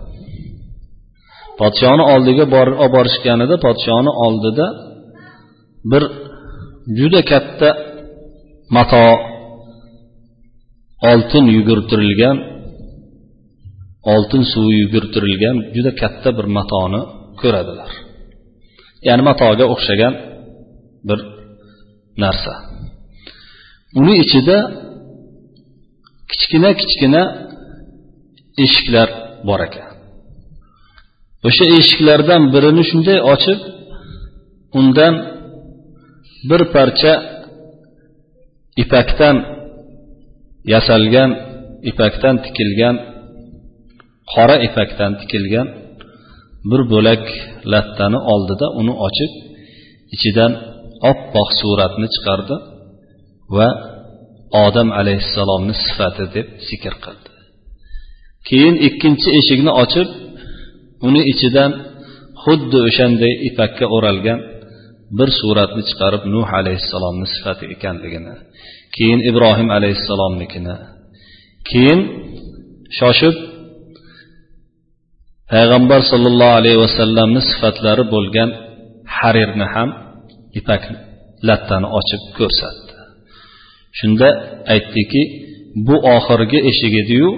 podshoni 1.62 2.04
oldiga 2.14 2.46
olib 2.62 2.92
borishganida 2.96 3.56
podshoni 3.66 4.12
oldida 4.26 4.66
bir 5.92 6.04
juda 6.98 7.22
katta 7.32 7.70
mato 8.76 9.06
oltin 11.12 11.46
yugurtirilgan 11.56 12.38
oltin 14.14 14.44
suvi 14.52 14.74
yugurtirilgan 14.84 15.58
juda 15.76 15.92
katta 16.02 16.30
bir 16.38 16.46
matoni 16.58 17.02
ko'radilar. 17.42 17.92
Ya'ni 19.08 19.24
matoga 19.30 19.66
o'xshagan 19.74 20.14
bir 21.08 21.20
narsa. 22.24 22.54
Uni 24.00 24.16
ichida 24.24 24.58
kichkina 26.32 26.70
kichkina 26.82 27.24
eshiklar 28.64 29.10
bor 29.48 29.60
ekan. 29.68 29.93
O'sha 31.48 31.66
eshiklardan 31.78 32.44
birini 32.54 32.84
shunday 32.90 33.20
ochib 33.34 33.60
undan 34.80 35.14
bir 36.50 36.62
parcha 36.76 37.14
ipakdan 38.84 39.36
yasalgan 40.74 41.32
ipakdan 41.90 42.36
tikilgan 42.46 42.96
qora 44.34 44.58
ipakdan 44.68 45.12
tikilgan 45.22 45.68
bir 46.70 46.82
bo'lak 46.94 47.24
lattani 47.72 48.20
oldida 48.34 48.68
uni 48.80 48.94
ochib 49.08 49.32
ichidan 50.16 50.52
oppoq 51.12 51.50
suratni 51.60 52.08
chiqardi 52.16 52.56
va 53.56 53.68
odam 54.66 54.90
alayhissalomni 55.00 55.74
sifati 55.84 56.26
deb 56.36 56.48
zikr 56.68 56.94
qildi. 57.04 57.30
Keyin 58.48 58.76
ikkinchi 58.88 59.30
eshikni 59.40 59.72
ochib 59.84 60.10
uni 61.08 61.22
ichidan 61.32 61.72
xuddi 62.44 62.78
o'shanday 62.88 63.34
ipakka 63.50 63.86
o'ralgan 63.96 64.40
bir 65.18 65.30
suratni 65.40 65.82
chiqarib 65.90 66.24
nuh 66.34 66.48
alayhissalomni 66.60 67.28
sifati 67.36 67.66
ekanligini 67.76 68.34
keyin 68.96 69.20
ibrohim 69.30 69.70
alayhissalomnikini 69.78 70.76
keyin 71.70 72.00
shoshib 73.00 73.36
payg'ambar 75.52 76.02
sollallohu 76.12 76.54
alayhi 76.60 76.80
vasallamni 76.86 77.42
sifatlari 77.50 78.04
bo'lgan 78.14 78.50
harirni 79.18 79.68
ham 79.74 79.90
ipak 80.60 80.84
lattani 81.48 81.88
ochib 82.00 82.22
ko'rsatdi. 82.38 82.94
Shunda 84.00 84.28
aytdiki 84.74 85.22
bu 85.88 85.96
oxirgi 86.16 86.60
eshik 86.70 86.94
ediyu 87.04 87.30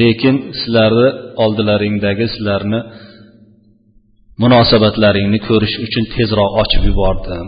lekin 0.00 0.36
sizlarni 0.60 1.08
oldilaringdagi 1.44 2.26
sizlarni 2.34 2.80
munosabatlaringni 4.42 5.38
ko'rish 5.48 5.76
uchun 5.86 6.04
tezroq 6.14 6.52
ochib 6.62 6.82
yubordim 6.90 7.46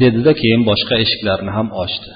dedida 0.00 0.32
keyin 0.40 0.62
boshqa 0.70 0.94
eshiklarni 1.04 1.50
ham 1.58 1.68
ochdi. 1.84 2.12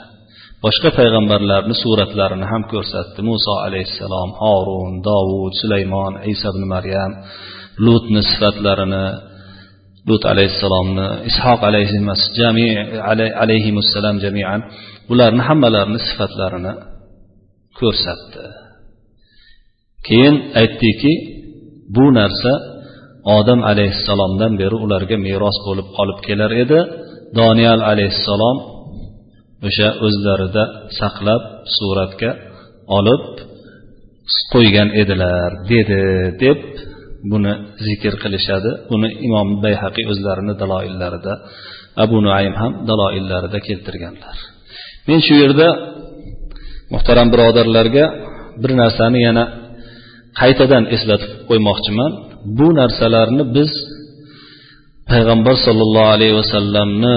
Boshqa 0.65 0.91
payg'ambarlarni 0.99 1.75
suratlarini 1.83 2.47
ham 2.53 2.63
ko'rsatdi. 2.73 3.21
Muso 3.31 3.55
alayhissalom 3.67 4.31
horun 4.43 4.93
dovud 5.09 5.53
sulaymon 5.61 6.13
iso 6.33 6.49
ibn 6.53 6.63
maryam 6.75 7.13
lutni 7.85 8.21
sifatlarini 8.31 9.05
lut 10.09 10.23
alayhissalomni 10.33 11.07
ishoq 11.31 11.61
alayhissalom 13.43 14.17
jamian 14.25 14.61
ularni 15.13 15.43
hammalarini 15.49 16.01
sifatlarini 16.09 16.73
ko'rsatdi. 17.81 18.45
Keyin 20.09 20.37
aytdiki 20.61 21.13
bu 21.97 22.05
narsa 22.19 22.53
odam 23.39 23.61
alayhissalomdan 23.71 24.53
beri 24.61 24.77
ularga 24.85 25.17
meros 25.27 25.59
bo'lib 25.67 25.89
qolib 25.97 26.19
kelar 26.27 26.53
edi. 26.65 26.79
Doniyal 27.39 27.81
alayhissalom 27.93 28.57
o'sha 29.69 29.89
o'zlarida 30.07 30.65
saqlab 31.01 31.43
suratga 31.77 32.31
olib 32.99 33.25
qo'ygan 34.53 34.89
edilar 35.03 35.51
dedi 35.73 36.01
deb 36.45 36.61
buni 37.31 37.53
zikr 37.87 38.15
qilishadi. 38.23 38.71
Buni 38.91 39.09
imom 39.27 39.49
bayhaqiy 39.65 40.05
o'zlarini 40.13 40.55
daloillarida 40.63 41.33
abu 42.05 42.17
nuaym 42.27 42.55
ham 42.61 42.73
daloillarida 42.91 43.59
keltirganlar. 43.69 44.37
Men 45.09 45.19
shu 45.27 45.35
yerda 45.43 45.69
muhtaram 46.95 47.29
birodarlarga 47.33 48.05
bir 48.63 48.73
narsani 48.83 49.21
yana 49.29 49.45
qaytadan 50.41 50.85
eslatib 50.95 51.33
qo'ymoqchiman. 51.49 52.13
Bu 52.59 52.69
narsalarni 52.81 53.45
biz 53.57 53.71
payg'ambar 55.11 55.57
sollallohu 55.67 56.11
alayhi 56.17 56.37
vasallamni 56.41 57.17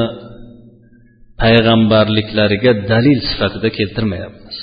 payg'ambarliklariga 1.43 2.71
dalil 2.91 3.19
sifatida 3.29 3.69
keltirmayapmiz. 3.77 4.57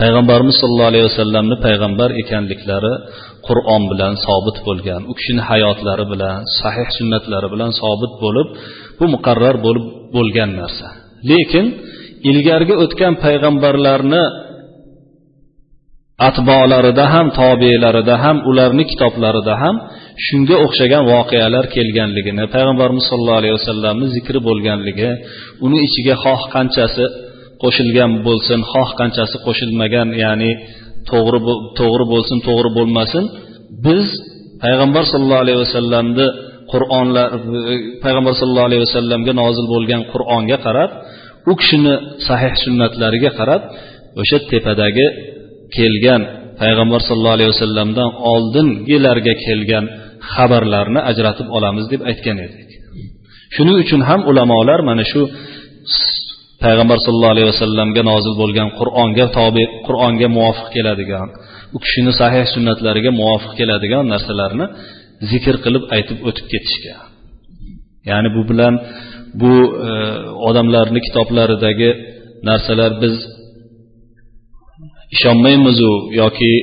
Payg'ambarimiz 0.00 0.56
sollallohu 0.60 0.90
alayhi 0.92 1.06
vasallamni 1.10 1.56
payg'ambar 1.66 2.10
ekanliklari 2.22 2.94
qur'on 3.46 3.82
bilan 3.92 4.14
sobit 4.26 4.56
bo'lgan 4.66 5.00
u 5.10 5.12
kishini 5.18 5.42
hayotlari 5.50 6.04
bilan 6.12 6.38
sahih 6.60 6.88
sunnatlari 6.98 7.48
bilan 7.54 7.70
sobit 7.82 8.12
bo'lib 8.22 8.48
bu 8.98 9.04
muqarrar 9.14 9.56
bo'lib 9.66 9.86
bo'lgan 10.16 10.50
narsa. 10.60 10.88
Lekin 11.30 11.66
ilgarigi 12.30 12.74
o'tgan 12.84 13.14
payg'ambarlarni 13.24 14.22
atbolarida 16.28 17.04
ham 17.14 17.26
tobelarida 17.40 18.14
ham 18.24 18.36
ularni 18.50 18.84
kitoblarida 18.90 19.54
ham 19.62 19.76
shunga 20.26 20.56
o'xshagan 20.64 21.02
voqealar 21.12 21.64
kelganligini 21.74 22.44
payg'ambarimiz 22.54 23.04
sollallohu 23.10 23.40
alayhi 23.42 23.56
vasallamni 23.60 24.06
zikri 24.16 24.38
bo'lganligi 24.48 25.10
uni 25.66 25.78
ichiga 25.86 26.14
xoh 26.24 26.42
qanchasi 26.54 27.04
qo'shilgan 27.62 28.10
bo'lsin 28.26 28.60
xoh 28.72 28.88
qanchasi 29.00 29.36
qo'shilmagan 29.46 30.08
ya'ni 30.24 30.50
to'g'ri 31.10 31.38
to'g'ri 31.78 32.04
bo'lsin 32.12 32.38
to'g'ri 32.46 32.70
bo'lmasin 32.78 33.24
biz 33.86 34.06
payg'ambar 34.62 35.04
sollallohu 35.12 35.42
alayhi 35.44 35.60
vasallamni 35.64 36.26
qur'onlar 36.72 37.26
payg'ambar 38.04 38.34
sollallohu 38.40 38.68
alayhi 38.70 38.82
vasallamga 38.86 39.32
nozil 39.42 39.66
bo'lgan 39.74 40.02
qur'onga 40.12 40.56
qarab 40.66 40.90
u 41.50 41.52
kishini 41.60 41.94
sahih 42.28 42.52
sunnatlariga 42.64 43.30
qarab 43.38 43.62
o'sha 44.20 44.38
tepadagi 44.52 45.06
kelgan 45.76 46.22
payg'ambar 46.60 47.00
sallallohu 47.08 47.36
alayhi 47.38 47.52
vasallamdan 47.54 48.10
oldingilarga 48.32 49.34
kelgan 49.46 49.84
xabarlarni 50.32 51.00
ajratib 51.10 51.48
olamiz 51.56 51.84
deb 51.92 52.00
aytgan 52.10 52.38
edik. 52.46 52.68
Shuning 53.54 53.76
uchun 53.84 54.00
ham 54.08 54.20
ulamolar 54.30 54.80
mana 54.88 55.04
shu 55.12 55.20
payg'ambar 56.64 56.98
sallallohu 57.04 57.34
alayhi 57.36 57.48
vasallamga 57.52 58.02
nozil 58.10 58.34
bo'lgan 58.42 58.68
qur'onga 58.78 59.26
tobe 59.38 59.64
qur'onga 59.86 60.28
muvofiq 60.36 60.68
keladigan 60.76 61.28
u 61.76 61.78
kishini 61.84 62.12
sahih 62.20 62.44
sunnatlariga 62.54 63.10
muvofiq 63.20 63.52
keladigan 63.60 64.04
narsalarni 64.12 64.66
zikr 65.30 65.56
qilib 65.64 65.84
aytib 65.96 66.18
o'tib 66.28 66.46
ketishgan. 66.52 67.02
Ya'ni 68.10 68.28
bu 68.36 68.42
bilan 68.50 68.74
bu 69.42 69.52
e, 69.88 69.90
odamlarni 70.48 71.00
kitoblaridagi 71.06 71.90
narsalar 72.48 72.92
biz 73.02 73.14
ishonmaymizu 75.14 75.92
yoki 76.20 76.54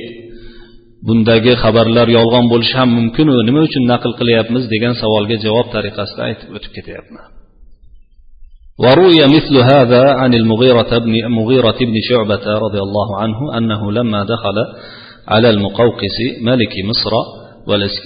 bundagi 1.06 1.52
xabarlar 1.62 2.06
yolg'on 2.18 2.44
bo'lishi 2.52 2.74
ham 2.80 2.90
mumkinu. 2.98 3.32
Nima 3.48 3.60
uchun 3.68 3.84
naql 3.92 4.12
qilyapmiz 4.20 4.64
degan 4.72 4.94
savolga 5.02 5.36
javob 5.44 5.66
tariqasida 5.74 6.20
aytib 6.28 6.48
o'tib 6.56 6.72
ketyapman. 6.76 7.26
وروي 8.84 9.20
مثل 9.36 9.56
هذا 9.72 10.10
عن 10.20 10.34
المغيرة 10.34 10.98
بن 10.98 11.28
مغيرة 11.28 11.78
بن 11.80 11.96
شعبة 12.10 12.44
رضي 12.58 12.80
الله 12.86 13.08
عنه 13.22 13.58
أنه 13.58 13.92
لما 13.92 14.24
دخل 14.24 14.56
على 15.28 15.50
المقوقس 15.50 16.18
ملك 16.42 16.72
مصر 16.84 17.10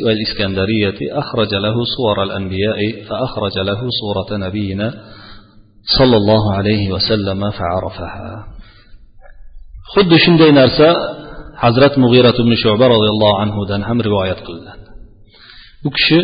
والإسكندرية 0.05 1.19
أخرج 1.23 1.55
له 1.55 1.75
صور 1.97 2.23
الأنبياء 2.23 2.79
فأخرج 3.09 3.59
له 3.59 3.81
صورة 4.01 4.39
نبينا 4.47 4.95
صلى 5.99 6.17
الله 6.17 6.55
عليه 6.55 6.93
وسلم 6.93 7.51
فعرفها. 7.51 8.54
Xuddi 9.93 10.17
shunday 10.25 10.51
narsa 10.61 10.89
hazrat 11.65 11.95
mug'irat 12.05 12.37
ibn 12.43 12.53
shuba 12.63 12.87
roziyallohu 12.95 13.37
anhudan 13.45 13.81
ham 13.89 13.99
rivoyat 14.07 14.41
qilinadi 14.47 14.87
u 15.87 15.91
kishi 15.97 16.21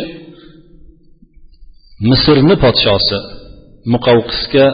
misrni 2.09 2.55
podshosi 2.65 3.17
muqavqisga 3.93 4.65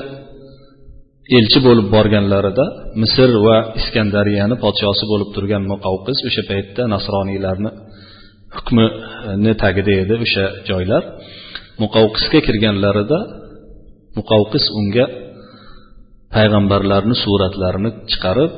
elchi 1.38 1.60
bo'lib 1.68 1.88
borganlarida 1.96 2.66
misr 3.02 3.30
va 3.46 3.58
iskandariyani 3.80 4.56
podshosi 4.64 5.04
bo'lib 5.12 5.30
turgan 5.36 5.64
muqavqis 5.74 6.20
o'sha 6.28 6.44
paytda 6.52 6.82
nasroniylarni 6.94 7.72
hukmini 8.56 9.54
tagida 9.64 9.94
edi 10.04 10.16
o'sha 10.26 10.46
joylar. 10.70 11.04
Muqavqisga 11.84 12.40
kirganlarida 12.48 13.20
muqavqis 14.18 14.66
unga 14.80 15.06
payg'ambarlarni 16.36 17.16
suratlarini 17.24 17.92
chiqarib 18.12 18.52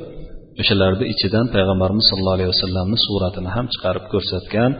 o'shalarni 0.61 1.05
ichidan 1.13 1.45
payg'ambarimiz 1.55 2.05
sollallohu 2.09 2.37
alayhi 2.37 2.51
vasallamni 2.55 2.97
suratini 3.07 3.49
ham 3.55 3.65
chiqarib 3.73 4.05
ko'rsatgan 4.13 4.71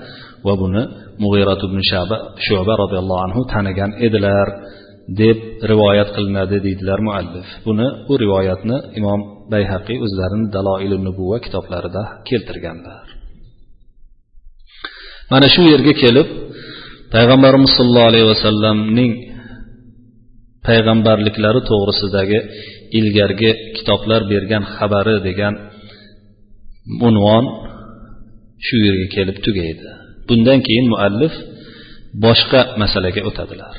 va 0.46 0.54
buni 0.62 0.84
mug'irat 1.24 1.62
ibn 1.68 1.80
shaba 1.92 2.18
shuba 2.46 2.74
roziyallohu 2.84 3.22
anhu 3.28 3.42
tanigan 3.54 3.92
edilar 4.08 4.48
deb 5.22 5.38
rivoyat 5.72 6.10
qilinadi 6.16 6.58
deydilar 6.66 7.00
muallif. 7.08 7.48
Buni 7.68 7.88
bu 8.08 8.14
rivoyatni 8.24 8.78
imom 9.00 9.22
bayhaqiy 9.54 9.98
o'zlarini 10.06 10.48
daloili 10.56 10.98
nubuva 11.08 11.38
kitoblarida 11.46 12.04
keltirganlar. 12.30 13.06
Mana 15.32 15.48
shu 15.54 15.62
yerga 15.74 15.94
kelib 16.04 16.28
payg'ambarimiz 17.16 17.72
sollallohu 17.78 18.10
alayhi 18.12 18.28
vasallamning 18.34 19.12
payg'ambarliklari 20.68 21.62
to'g'risidagi 21.70 22.40
ilgargi 23.00 23.52
kitoblar 23.78 24.22
bergan 24.32 24.64
xabari 24.76 25.16
degan 25.28 25.54
unvon 27.09 27.45
shu 28.67 28.77
yerga 28.87 29.07
kelib 29.15 29.37
tugaydi 29.47 29.89
bundan 30.29 30.59
keyin 30.67 30.87
muallif 30.93 31.35
boshqa 32.25 32.61
masalaga 32.81 33.21
o'tadilar 33.31 33.77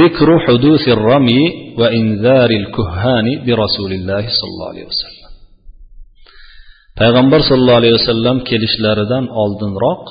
ذكر 0.00 0.28
حدوث 0.46 0.84
الرمي 0.96 1.42
وإنذار 1.80 2.50
الكهان 2.62 3.26
برسول 3.46 3.92
الله 3.98 4.24
صلى 4.38 4.50
الله 4.52 4.68
عليه 4.72 4.86
وسلم 4.92 5.20
payg'ambar 7.00 7.40
sollallohu 7.48 7.80
alayhi 7.82 7.96
vasallam 8.00 8.36
kelishlaridan 8.48 9.24
oldinroq 9.42 10.04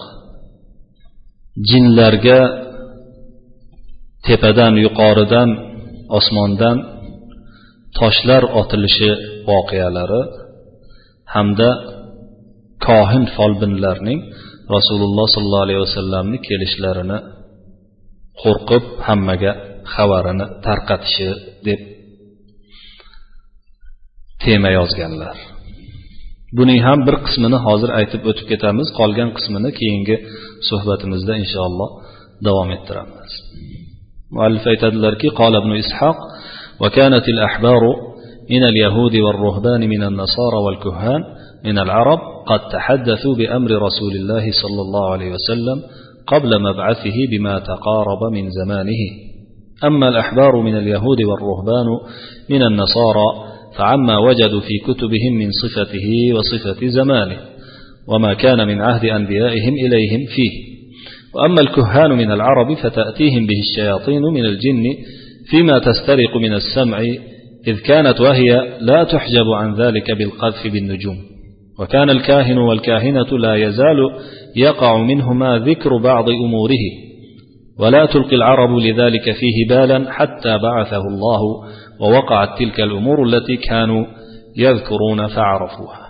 jinlarga 1.69 2.41
tepadan 4.27 4.73
yuqoridan 4.85 5.49
osmondan 6.17 6.77
toshlar 7.99 8.43
otilishi 8.59 9.11
voqealari 9.49 10.21
hamda 11.33 11.69
kohin 12.87 13.23
folbinlarning 13.35 14.19
rasululloh 14.75 15.25
sollallohu 15.35 15.65
alayhi 15.67 15.81
vasallamni 15.87 16.37
kelishlarini 16.47 17.17
qo'rqib 18.41 18.83
hammaga 19.07 19.51
xabarini 19.93 20.45
tarqatishi 20.65 21.29
deb 21.67 21.79
tema 24.43 24.69
yozganlar 24.79 25.37
buning 26.57 26.79
ham 26.87 26.99
bir 27.07 27.15
qismini 27.25 27.57
hozir 27.67 27.89
aytib 27.99 28.21
o'tib 28.29 28.45
ketamiz 28.51 28.87
qolgan 28.99 29.29
qismini 29.37 29.69
keyingi 29.79 30.15
suhbatimizda 30.69 31.33
inshaalloh 31.43 31.89
davom 32.47 32.69
ettiramiz 32.77 33.31
muallif 34.35 34.63
aytadilarki 34.73 35.27
قال 35.39 35.53
ابن 35.61 35.71
إسحاق 35.83 36.17
وكانت 36.81 37.25
الأحبار 37.33 37.83
من 38.50 38.64
اليهود 38.64 39.16
والرهبان 39.16 39.80
من 39.88 40.02
النصارى 40.02 40.56
والكهان 40.66 41.20
من 41.64 41.78
العرب 41.78 42.18
قد 42.46 42.60
تحدثوا 42.72 43.34
بأمر 43.34 43.70
رسول 43.70 44.12
الله 44.12 44.50
صلى 44.62 44.80
الله 44.80 45.12
عليه 45.12 45.30
وسلم 45.32 45.82
قبل 46.26 46.62
مبعثه 46.62 47.14
بما 47.30 47.58
تقارب 47.58 48.32
من 48.32 48.50
زمانه. 48.50 49.02
أما 49.84 50.08
الأحبار 50.08 50.60
من 50.60 50.76
اليهود 50.76 51.22
والرهبان 51.22 51.86
من 52.50 52.62
النصارى 52.62 53.26
فعما 53.76 54.18
وجدوا 54.18 54.60
في 54.60 54.78
كتبهم 54.78 55.32
من 55.38 55.50
صفته 55.62 56.34
وصفة 56.34 56.86
زمانه 56.86 57.36
وما 58.08 58.34
كان 58.34 58.66
من 58.66 58.80
عهد 58.80 59.04
أنبيائهم 59.04 59.74
إليهم 59.74 60.26
فيه. 60.34 60.74
وأما 61.34 61.60
الكهان 61.60 62.10
من 62.10 62.30
العرب 62.30 62.74
فتأتيهم 62.74 63.46
به 63.46 63.60
الشياطين 63.70 64.22
من 64.22 64.44
الجن 64.44 64.84
فيما 65.50 65.78
تسترق 65.78 66.36
من 66.36 66.52
السمع 66.52 67.02
إذ 67.66 67.80
كانت 67.80 68.20
وهي 68.20 68.78
لا 68.80 69.04
تحجب 69.04 69.46
عن 69.56 69.74
ذلك 69.74 70.10
بالقذف 70.10 70.66
بالنجوم 70.66 71.16
وكان 71.78 72.10
الكاهن 72.10 72.58
والكاهنة 72.58 73.38
لا 73.38 73.54
يزال 73.56 73.96
يقع 74.56 74.96
منهما 74.96 75.58
ذكر 75.58 75.96
بعض 75.96 76.30
أموره 76.30 77.04
ولا 77.78 78.06
تلقي 78.06 78.36
العرب 78.36 78.76
لذلك 78.76 79.32
فيه 79.32 79.68
بالا 79.68 80.12
حتى 80.12 80.58
بعثه 80.58 81.02
الله 81.08 81.40
ووقعت 82.00 82.58
تلك 82.58 82.80
الأمور 82.80 83.26
التي 83.26 83.56
كانوا 83.56 84.06
يذكرون 84.56 85.26
فعرفوها. 85.26 86.04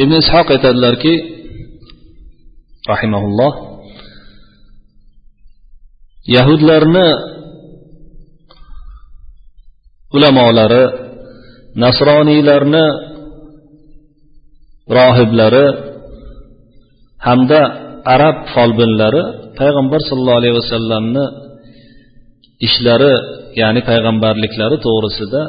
ابن 0.00 0.12
إسحاق 0.12 0.46
aytadilarki 0.46 1.14
rahimaulloh 2.88 3.52
yahudlarni 6.26 7.37
ulamolari 10.16 10.84
nasroniylarni 11.84 12.84
rohiblari 14.98 15.66
hamda 17.26 17.60
arab 18.14 18.36
folbinlari 18.54 19.22
payg'ambar 19.60 20.00
sollallohu 20.08 20.40
alayhi 20.40 20.56
vasallamni 20.60 21.24
ishlari 22.66 23.12
ya'ni 23.60 23.80
payg'ambarliklari 23.90 24.76
to'g'risida 24.86 25.40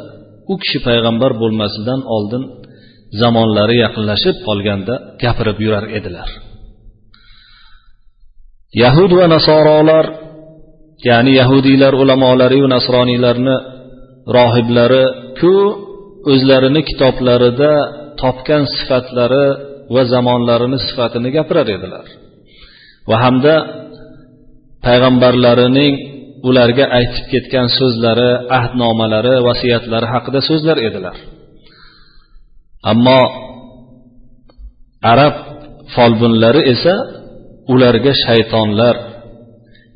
u 0.52 0.54
kishi 0.62 0.78
payg'ambar 0.88 1.30
bo'lmasidan 1.42 2.00
oldin 2.16 2.42
zamonlari 3.20 3.76
yaqinlashib 3.84 4.36
qolganda 4.46 4.94
gapirib 5.22 5.58
yurar 5.66 5.84
edilar. 5.98 6.30
Yahud 8.82 9.10
va 9.18 9.26
nasorolar 9.34 10.06
ya'ni 11.08 11.32
yahudiylar 11.40 11.92
ulamolariyu 12.02 12.66
nasroniylarni 12.74 13.56
rohiblari 14.36 15.04
ku 15.38 15.54
o'zlarini 16.32 16.82
kitoblarida 16.88 17.72
topgan 18.22 18.64
sifatlari 18.76 19.46
va 19.94 20.02
zamonlarini 20.12 20.78
sifatini 20.86 21.28
gapirar 21.36 21.68
edilar. 21.76 22.06
Va 23.10 23.16
hamda 23.24 23.54
payg'ambarlarining 24.86 25.94
ularga 26.48 26.84
aytib 26.98 27.24
ketgan 27.32 27.66
so'zlari 27.78 28.30
ahdnomalari 28.58 29.34
vasiyatlari 29.48 30.06
haqida 30.14 30.40
so'zlar 30.48 30.78
edilar. 30.88 31.16
Ammo 32.92 33.22
arab 35.12 35.34
folbinlari 35.94 36.62
esa 36.74 36.94
ularga 37.72 38.12
shaytonlar 38.24 38.96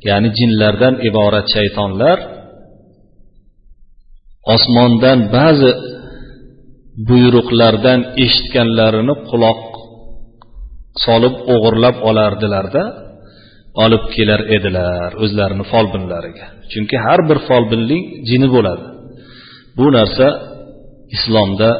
ya'ni 0.08 0.28
jinlardan 0.38 0.94
iborat 1.08 1.46
shaytonlar 1.56 2.18
osmondan 4.52 5.18
ba'zi 5.36 5.70
buyruqlardan 7.08 8.00
eshitganlarini 8.24 9.14
quloq 9.30 9.60
solib 11.04 11.34
o'g'irlab 11.54 11.96
olardilarda 12.08 12.82
olib 13.84 14.04
kelar 14.14 14.40
edilar 14.56 15.10
o'zlarini 15.24 15.64
folbinlariga. 15.72 16.46
Chunki 16.72 16.96
har 17.06 17.20
bir 17.28 17.38
folbinning 17.48 18.02
jini 18.28 18.48
bo'ladi. 18.54 18.84
Bu 19.78 19.86
narsa 19.96 20.26
islomda 21.16 21.70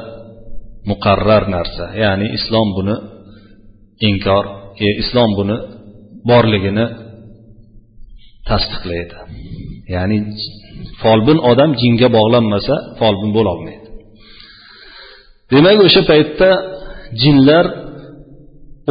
muqarrar 0.91 1.45
narsa. 1.57 1.85
Ya'ni 2.03 2.27
islom 2.39 2.69
buni 2.77 2.97
inkor 4.09 4.45
e, 4.85 4.87
islom 5.03 5.31
buni 5.39 5.57
borligini 6.31 6.87
tasdiqlaydi. 8.49 9.17
Ya'ni 9.95 10.19
folbin 11.03 11.39
odam 11.51 11.71
jinga 11.83 12.09
bog'lanmasa 12.17 12.75
folbin 13.01 13.31
bo'lolmaydi 13.39 13.85
demak 15.53 15.79
o'sha 15.87 16.03
paytda 16.13 16.51
jinlar 17.23 17.67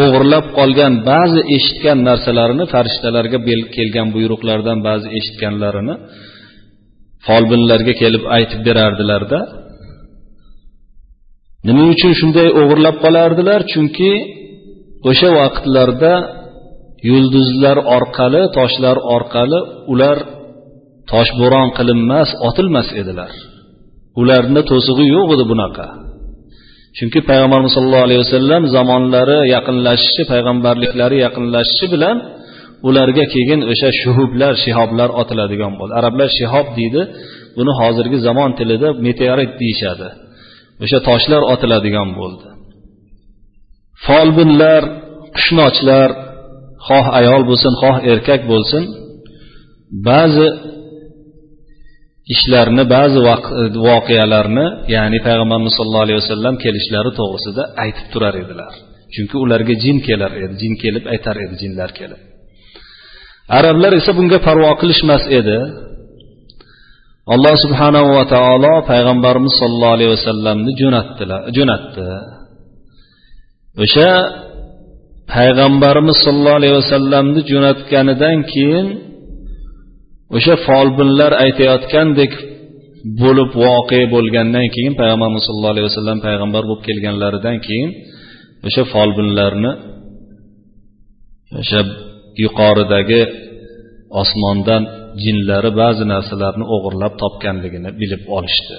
o'g'irlab 0.04 0.46
qolgan 0.58 0.94
ba'zi 1.12 1.42
eshitgan 1.56 2.00
narsalarini 2.10 2.66
farishtalarga 2.74 3.40
kelgan 3.76 4.08
buyruqlardan 4.16 4.80
ba'zi 4.88 5.08
eshitganlarini 5.18 5.96
folbinlarga 7.28 7.94
kelib 8.02 8.24
aytib 8.38 8.62
berardilarda 8.68 9.40
nima 11.68 11.84
uchun 11.94 12.12
shunday 12.20 12.48
o'g'irlab 12.62 12.98
qolardilar? 13.06 13.60
Chunki 13.74 14.12
o'sha 15.10 15.30
vaqtlarda 15.40 16.14
yulduzlar 17.10 17.78
orqali 17.98 18.42
toshlar 18.58 18.98
orqali 19.16 19.60
ular 19.94 20.18
toshbo'ron 21.12 21.68
qilinmas 21.78 22.30
otilmas 22.48 22.90
edilar. 23.02 23.32
Ularni 24.22 24.62
to'sig'i 24.72 25.06
yo'q 25.16 25.28
edi 25.36 25.46
bunaqa. 25.52 25.88
Chunki 26.98 27.20
payg'ambarimiz 27.30 27.72
sollallohu 27.78 28.06
alayhi 28.08 28.22
vasallam 28.26 28.64
zamonlari 28.76 29.40
yaqinlashishi 29.56 30.24
payg'ambarliklari 30.32 31.18
yaqinlashishi 31.26 31.88
bilan 31.94 32.18
ularga 32.88 33.26
keyin 33.34 33.62
o'sha 33.72 33.90
shuhublar 34.02 34.54
shihoblar 34.64 35.10
otiladigan 35.22 35.74
bo'ldi. 35.80 35.94
Arablar 36.00 36.30
shihob 36.40 36.68
deydi 36.78 37.02
buni 37.58 37.74
hozirgi 37.80 38.18
zamon 38.28 38.52
tilida 38.60 38.90
meteorit 39.06 39.52
deyishadi. 39.62 40.08
O'sha 40.84 41.00
toshlar 41.10 41.42
otiladigan 41.54 42.10
bo'ldi. 42.20 42.48
Folbinlar 44.06 44.84
qushnochlar 45.38 46.10
xoh 46.88 47.06
ayol 47.20 47.42
bo'lsin 47.50 47.74
xoh 47.82 47.96
erkak 48.12 48.42
bo'lsin 48.52 48.84
ba'zi 50.08 50.48
ishlarni 52.34 52.84
ba'zi 52.96 53.20
voqealarni 53.88 54.66
ya'ni 54.96 55.20
payg'ambarimiz 55.28 55.74
sollallohu 55.78 56.06
alayhi 56.08 56.20
vasallam 56.24 56.56
kelishlari 56.64 57.12
to'g'risida 57.20 57.64
aytib 57.84 58.08
turar 58.14 58.36
edilar. 58.44 58.74
Chunki 59.14 59.36
ularga 59.44 59.74
jin 59.84 59.98
kelar 60.08 60.32
edi 60.44 60.56
jin 60.62 60.74
kelib 60.84 61.04
aytar 61.14 61.36
edi 61.46 61.56
jinlar 61.64 61.90
kelib. 62.00 62.22
Arablar 63.58 63.92
esa 64.00 64.12
bunga 64.18 64.38
parvo 64.48 64.72
qilishmas 64.82 65.24
edi. 65.40 65.60
Alloh 67.34 67.56
subhanahu 67.66 68.10
va 68.18 68.26
taolo 68.36 68.74
payg'ambarimiz 68.92 69.54
sollallohu 69.62 69.96
alayhi 69.98 70.12
vasallamni 70.16 70.72
jo'natdilar 70.82 71.42
jo'natdi. 71.58 72.08
O'sha 73.84 74.10
payg'ambarimiz 75.36 76.18
sollallohu 76.26 76.60
alayhi 76.60 76.76
vasallamni 76.82 77.42
jo'natganidan 77.52 78.38
keyin 78.54 78.88
o'sha 80.38 80.56
folbinlar 80.68 81.32
aytayotgandek 81.46 82.34
bo'lib 83.22 83.50
voqea 83.64 84.06
bo'lgandan 84.16 84.68
keyin 84.76 84.94
payg'ambarimiz 85.00 85.44
sollallohu 85.48 85.74
alayhi 85.76 85.88
vasallam 85.90 86.20
payg'ambar 86.28 86.64
bo'lib 86.70 86.84
kelganlaridan 86.88 87.58
keyin 87.68 87.90
o'sha 88.68 88.84
folbinlarni 88.94 89.72
o'sha 91.62 91.82
yuqoridagi 92.44 93.22
osmondan 94.22 94.84
jinlari 95.24 95.72
ba'zi 95.82 96.04
narsalarni 96.14 96.66
o'g'irlab 96.76 97.14
topganligini 97.24 97.90
bilib 98.02 98.24
olishdi. 98.38 98.76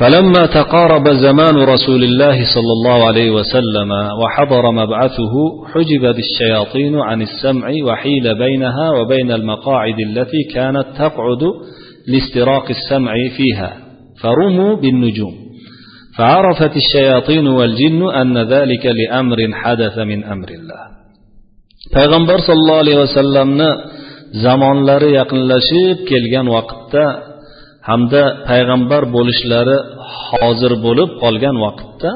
فلما 0.00 0.46
تقارب 0.46 1.08
زمان 1.12 1.56
رسول 1.56 2.04
الله 2.04 2.36
صلى 2.54 2.72
الله 2.72 3.06
عليه 3.06 3.30
وسلم 3.30 3.90
وحضر 4.20 4.70
مبعثه 4.70 5.34
حجبت 5.72 6.18
الشياطين 6.18 6.96
عن 6.98 7.22
السمع 7.22 7.68
وحيل 7.84 8.34
بينها 8.34 8.90
وبين 8.90 9.32
المقاعد 9.32 9.98
التي 10.00 10.42
كانت 10.54 10.86
تقعد 10.98 11.42
لاستراق 12.08 12.66
السمع 12.70 13.14
فيها 13.36 13.76
فرموا 14.22 14.76
بالنجوم. 14.76 15.34
فعرفت 16.18 16.76
الشياطين 16.76 17.46
والجن 17.46 18.10
أن 18.10 18.38
ذلك 18.38 18.86
لأمر 18.86 19.36
حدث 19.52 19.98
من 19.98 20.24
أمر 20.24 20.48
الله. 20.48 20.90
payg'ambar 21.96 22.38
sollallohu 22.48 22.82
alayhi 22.84 23.00
vasallamni 23.04 23.70
zamonlari 24.44 25.10
yaqinlashib 25.20 25.96
kelgan 26.10 26.46
vaqtda 26.56 27.29
hamda 27.88 28.22
payg'ambar 28.48 29.02
bo'lishlari 29.16 29.76
hozir 30.28 30.72
bo'lib 30.86 31.10
qolgan 31.22 31.56
vaqtda 31.64 32.10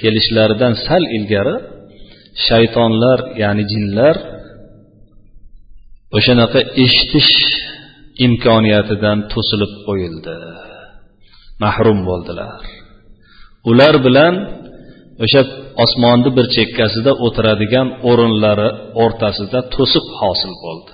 kelishlaridan 0.00 0.72
sal 0.86 1.02
ilgari 1.16 1.56
shaytonlar 2.46 3.18
ya'ni 3.42 3.64
jinlar 3.72 4.16
o'shanaqa 6.16 6.60
eshitish 6.84 7.32
imkoniyatidan 8.26 9.18
to'silib 9.32 9.72
qo'yildi. 9.86 10.34
Mahrum 11.62 11.98
bo'ldilar. 12.08 12.62
Ular 13.70 13.94
bilan 14.06 14.34
o'sha 15.24 15.42
osmonni 15.84 16.30
bir 16.36 16.46
chekkasida 16.56 17.12
o'tiradigan 17.26 17.88
o'rinlari 18.10 18.68
o'rtasida 19.02 19.58
to'siq 19.74 20.06
hosil 20.20 20.52
bo'ldi. 20.64 20.92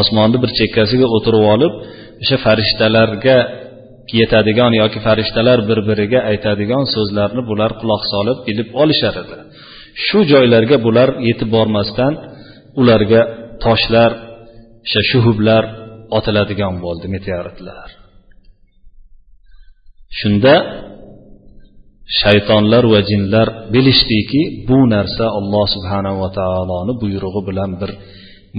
Osmonni 0.00 0.38
bir 0.42 0.50
chekkasiga 0.58 1.06
o'tirib 1.16 1.44
olib 1.54 1.74
o'sha 2.22 2.36
farishtalarga 2.46 3.36
yetadigan 4.20 4.72
yoki 4.82 4.98
farishtalar 5.06 5.58
bir 5.68 5.78
biriga 5.88 6.20
aytadigan 6.30 6.84
so'zlarni 6.94 7.42
bular 7.50 7.70
quloq 7.80 8.02
solib 8.12 8.38
bilib 8.48 8.68
olishar 8.82 9.14
edi. 9.22 9.36
Shu 10.06 10.18
joylarga 10.32 10.76
bular 10.86 11.08
yetib 11.28 11.48
bormasdan 11.56 12.12
ularga 12.80 13.22
toshlar 13.64 14.10
o'sha 14.86 15.00
shuhublar 15.10 15.64
otiladigan 16.18 16.74
bo'ldi 16.84 17.06
meteoritlar. 17.14 17.88
Shunda 20.18 20.54
shaytonlar 22.20 22.84
va 22.92 23.00
jinlar 23.10 23.48
bilishdiki 23.74 24.42
bu 24.68 24.78
narsa 24.94 25.24
alloh 25.38 25.66
subhanava 25.74 26.28
taoloni 26.38 26.94
buyrug'i 27.02 27.40
bilan 27.48 27.70
bir 27.80 27.90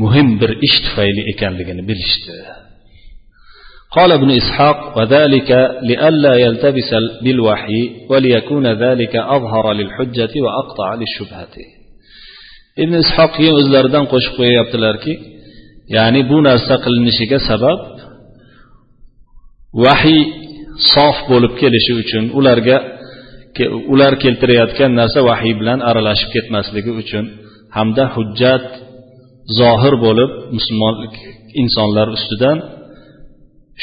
muhim 0.02 0.30
bir 0.42 0.52
ish 0.68 0.78
tufayli 0.86 1.22
ekanligini 1.32 1.84
bilishdi. 1.90 2.36
قال 3.97 4.13
ابن 4.13 4.31
إسحاق 4.31 4.99
وذلك 4.99 5.51
لئلا 5.83 6.35
يلتبس 6.35 6.91
بالوحي 7.25 7.83
وليكون 8.11 8.67
ذلك 8.67 9.17
أظهر 9.17 9.73
للحجة 9.73 10.33
وأقطع 10.45 10.89
للشبهة 10.95 11.57
ibn 12.83 12.95
ishoq 13.05 13.31
keyin 13.37 13.55
o'zlaridan 13.61 14.05
qo'shib 14.13 14.35
qo'yyaptilarki 14.41 15.13
ya'ni 15.97 16.21
bu 16.31 16.39
narsa 16.49 16.75
qilinishiga 16.85 17.39
sabab 17.51 17.81
vahiy 19.85 20.23
sof 20.95 21.17
bo'lib 21.31 21.53
kelishi 21.61 21.93
uchun 22.03 22.25
ularga 22.39 22.77
ular 23.93 24.13
keltirayotgan 24.25 24.91
narsa 25.01 25.21
vahiy 25.31 25.55
bilan 25.61 25.79
aralashib 25.91 26.31
ketmasligi 26.35 26.93
uchun 27.03 27.25
hamda 27.77 28.05
hujjat 28.15 28.67
zohir 29.61 29.95
bo'lib 30.05 30.31
musulmon 30.57 30.95
insonlar 31.63 32.07
ustidan 32.17 32.57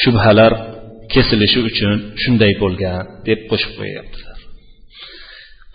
shubhalar 0.01 0.51
kesilishi 1.13 1.59
uchun 1.69 1.95
shunday 2.23 2.53
bo'lgan 2.63 3.03
deb 3.27 3.39
qo'shib 3.49 3.71
qo'yyaptilar 3.79 4.37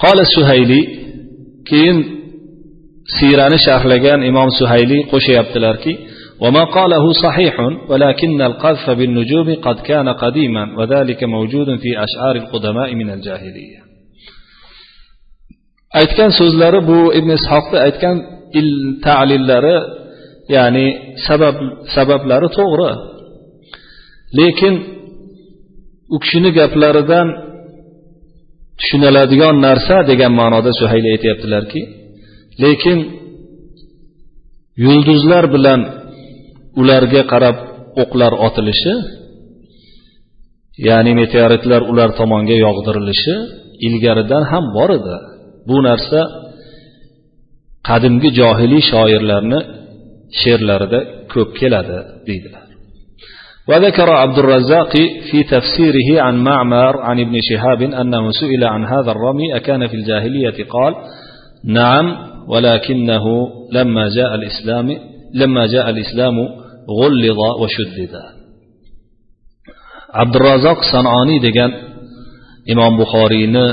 qola 0.02 0.24
suhayli 0.36 0.80
keyin 1.70 1.98
siyrani 3.18 3.58
sharhlagan 3.66 4.20
imom 4.30 4.48
suhayli 4.60 4.98
qo'shyaptilarki 5.12 5.94
وما 6.44 6.64
قاله 6.76 7.04
صحيح 7.24 7.54
ولكن 7.90 8.42
القذف 8.42 8.90
بالنجوم 8.90 9.48
قد 9.66 9.80
كان 9.80 10.08
قديما 10.08 10.64
وذلك 10.78 11.20
موجود 11.24 11.68
في 11.82 11.90
أشعار 12.06 12.34
القدماء 12.42 12.88
من 13.00 13.08
الجاهلية 13.16 13.80
aytgan 16.00 16.30
so'zlari 16.40 16.80
bu 16.90 16.98
ibn 17.18 17.30
ishoqni 17.38 17.78
aytgan 17.86 18.16
talillari 19.06 19.76
ya'ni 20.56 20.86
sabab 21.26 21.56
sabablari 21.94 22.48
to'g'ri 22.58 22.90
Lekin 24.39 24.73
u 26.15 26.17
kishini 26.23 26.49
gaplaridan 26.59 27.27
tushuniladigan 28.79 29.55
narsa 29.67 29.95
degan 30.09 30.33
ma'noda 30.39 30.71
suhayli 30.79 31.07
aytyaptilarki 31.15 31.81
lekin 32.63 32.97
yulduzlar 34.85 35.45
bilan 35.55 35.81
ularga 36.81 37.21
qarab 37.31 37.57
o'qlar 38.01 38.33
otilishi 38.47 38.93
ya'ni 40.87 41.11
meteoritlar 41.21 41.81
ular 41.91 42.09
tomonga 42.19 42.55
yog'dirilishi 42.65 43.35
ilgaridan 43.87 44.43
ham 44.51 44.65
bor 44.77 44.89
edi. 44.99 45.15
Bu 45.67 45.77
narsa 45.87 46.19
qadimgi 47.89 48.29
johiliy 48.39 48.83
shoirlarni 48.91 49.59
she'rlarida 50.39 50.99
ko'p 51.33 51.49
keladi 51.59 51.97
deydilar 52.27 52.67
وذكر 53.68 54.10
عبد 54.10 54.38
الرزاق 54.38 54.92
في 55.30 55.42
تفسيره 55.42 56.22
عن 56.22 56.44
معمر 56.44 57.00
عن 57.00 57.20
ابن 57.20 57.36
شهاب 57.50 57.82
أنه 57.82 58.30
سئل 58.30 58.64
عن 58.64 58.84
هذا 58.84 59.10
الرمي 59.10 59.56
أكان 59.56 59.86
في 59.86 59.96
الجاهلية 59.96 60.64
قال 60.64 60.94
نعم 61.64 62.16
ولكنه 62.48 63.24
لما 63.72 64.08
جاء 64.08 64.34
الإسلام 64.34 64.88
لما 65.34 65.66
جاء 65.66 65.90
الإسلام 65.90 66.34
غلظ 67.00 67.38
وشدد 67.60 68.14
عبد 70.14 70.36
الرزاق 70.36 70.78
صنعاني 70.92 71.36
degan 71.44 71.72
imom 72.72 72.92
buxoriyni 73.00 73.66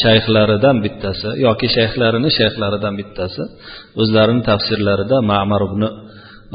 shayxlaridan 0.00 0.76
bittasi 0.84 1.28
yoki 1.46 1.66
shayxlarini 1.76 2.30
shayxlaridan 2.38 2.94
bittasi 3.00 3.42
o'zlarini 4.00 4.42
tafsirlarida 4.50 5.16
mamar 5.30 5.62
ibn 5.68 5.82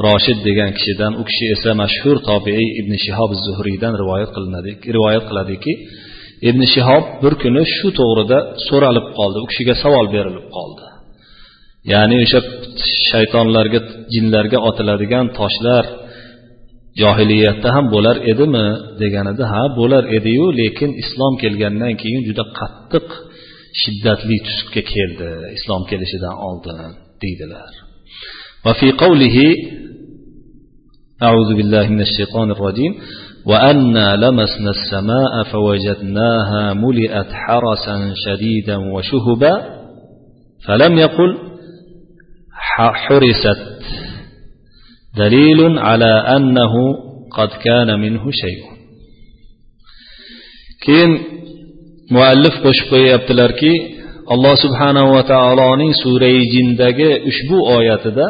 roshid 0.05 0.39
degan 0.47 0.71
kishidan 0.77 1.13
u 1.21 1.23
kishi 1.29 1.45
esa 1.55 1.71
mashhur 1.81 2.17
tobiiy 2.29 2.67
ibn 2.81 2.93
shihob 3.05 3.31
zuhriydan 3.45 3.93
rivoyat 4.01 4.29
qilinadi 4.35 4.71
rivoyat 4.95 5.23
qiladiki 5.29 5.73
ibn 6.49 6.61
shihob 6.73 7.03
bir 7.23 7.33
kuni 7.43 7.63
shu 7.75 7.87
to'g'rida 7.99 8.39
so'ralib 8.67 9.07
qoldi 9.17 9.37
u 9.43 9.47
kishiga 9.51 9.75
savol 9.83 10.05
berilib 10.15 10.47
qoldi. 10.57 10.85
Ya'ni 11.93 12.15
o'sha 12.23 12.39
shaytonlarga 13.11 13.79
jinlarga 14.13 14.57
otiladigan 14.69 15.25
toshlar 15.39 15.85
johiliyatda 17.01 17.69
ham 17.75 17.85
bo'lar 17.95 18.15
edimi 18.31 18.67
deganida 19.01 19.43
ha 19.53 19.63
bo'lar 19.79 20.03
ediyu 20.17 20.45
lekin 20.61 20.91
islom 21.03 21.33
kelgandan 21.43 21.93
keyin 22.01 22.21
juda 22.27 22.43
qattiq 22.59 23.07
shiddatli 23.81 24.37
tusga 24.47 24.81
keldi 24.93 25.29
islom 25.57 25.81
kelishidan 25.91 26.35
oldin 26.47 26.77
deydilar. 27.23 27.71
وفي 28.66 28.92
قوله 28.92 29.36
أعوذ 31.22 31.54
بالله 31.54 31.88
من 31.88 32.00
الشيطان 32.00 32.50
الرجيم 32.50 32.94
وأنا 33.46 34.16
لمسنا 34.16 34.70
السماء 34.70 35.42
فوجدناها 35.52 36.74
ملئت 36.74 37.26
حرسا 37.32 38.12
شديدا 38.24 38.76
وشهبا 38.76 39.54
فلم 40.66 40.98
يقل 40.98 41.36
حرست 42.52 43.58
دليل 45.16 45.78
على 45.78 46.12
أنه 46.36 46.72
قد 47.32 47.48
كان 47.48 48.00
منه 48.00 48.30
شيء 48.30 48.76
keyin 50.86 51.12
muallif 52.14 52.54
qo'shib 52.64 52.86
qo'yyaptilarki 52.92 53.72
alloh 54.32 54.54
subhanava 54.64 55.20
taoloning 55.32 55.92
surai 56.02 56.38
jindagi 56.54 57.10
ushbu 57.30 57.56
oyatida 57.76 58.26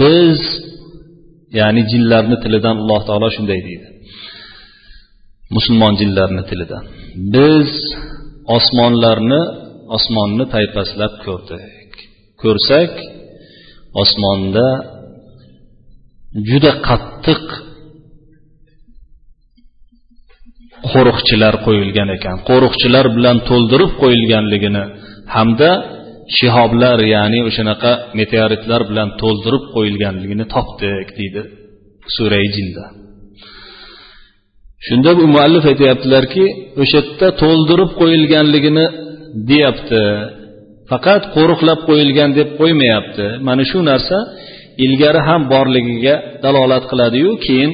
biz 0.00 0.40
ya'ni 1.58 1.82
jinlarni 1.90 2.36
tilidan 2.42 2.76
alloh 2.82 3.00
taolo 3.08 3.28
shunday 3.36 3.60
deydi. 3.68 3.88
Musulmon 5.56 5.94
jinlarni 6.00 6.42
tilidan. 6.50 6.84
Biz 7.34 7.70
osmonlarni 8.56 9.40
osmonni 9.96 10.44
paypaslab 10.54 11.12
ko'rdik. 11.24 11.92
Ko'rsak 12.42 12.92
osmonda 14.02 14.68
juda 16.48 16.72
qattiq 16.88 17.44
qo'riqchilar 20.92 21.54
qo'yilgan 21.66 22.08
ekan. 22.16 22.36
Qo'riqchilar 22.48 23.06
bilan 23.16 23.36
to'ldirib 23.48 23.92
qo'yilganligini 24.02 24.84
hamda 25.34 25.70
shihoblar 26.36 26.98
ya'ni 27.14 27.38
o'shanaqa 27.48 27.92
meteoritlar 28.18 28.80
bilan 28.90 29.08
to'ldirib 29.22 29.64
qo'yilganligini 29.74 30.44
topdik 30.54 31.08
deydi 31.18 31.42
surai 32.16 32.46
jinda. 32.56 32.84
Shunda 34.86 35.10
bu 35.18 35.24
muallif 35.34 35.64
aytyaptilarki 35.72 36.44
o'sha 36.82 37.00
yerda 37.00 37.28
to'ldirib 37.42 37.90
qo'yilganligini 38.00 38.86
deyapti. 39.50 40.02
Faqat 40.90 41.22
qo'riqlab 41.36 41.80
qo'yilgan 41.88 42.30
deb 42.38 42.48
qo'ymayapti. 42.60 43.26
Mana 43.48 43.62
shu 43.70 43.78
narsa 43.90 44.16
ilgari 44.84 45.20
ham 45.28 45.42
borligiga 45.52 46.14
dalolat 46.44 46.84
qiladiyu 46.90 47.30
keyin 47.46 47.70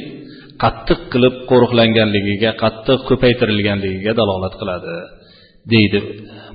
qattiq 0.62 1.00
qilib 1.12 1.34
qo'riqlanganligiga 1.50 2.50
qattiq 2.62 3.00
ko'paytirilganligiga 3.09 4.12
dalolat 4.20 4.55
qiladi 4.61 4.94
deydi 5.72 5.98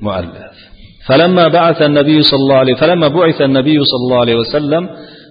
muallif. 0.05 0.68
فلما 1.08 1.48
بعث 1.48 1.82
النبي 1.82 2.22
صلى 2.22 2.42
الله 2.44 2.54
عليه 2.62 2.74
فلما 2.74 3.08
بعث 3.08 3.38
النبي 3.48 3.78
صلى 3.90 4.02
الله 4.04 4.20
عليه 4.24 4.36
وسلم 4.42 4.82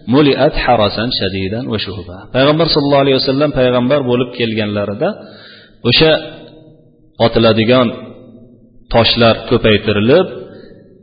ملئت 0.08 0.54
حرسا 0.64 1.06
شديدا 1.20 1.70
وشهبا 1.72 2.18
payg'ambar 2.36 2.68
sallallohu 2.74 3.04
alayhi 3.06 3.18
vasallam 3.22 3.50
payg'ambar 3.60 4.00
bo'lib 4.10 4.30
kelganlarida 4.40 5.10
o'sha 5.90 6.12
otiladigan 7.26 7.88
toshlar 8.94 9.36
ko'paytirilib 9.50 10.28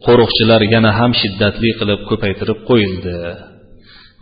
qo'riqchilar 0.07 0.61
yana 0.75 0.91
ham 0.99 1.13
shiddatli 1.23 1.71
qilib 1.81 2.01
ko'paytirib 2.11 2.59
qo'yildi 2.71 3.17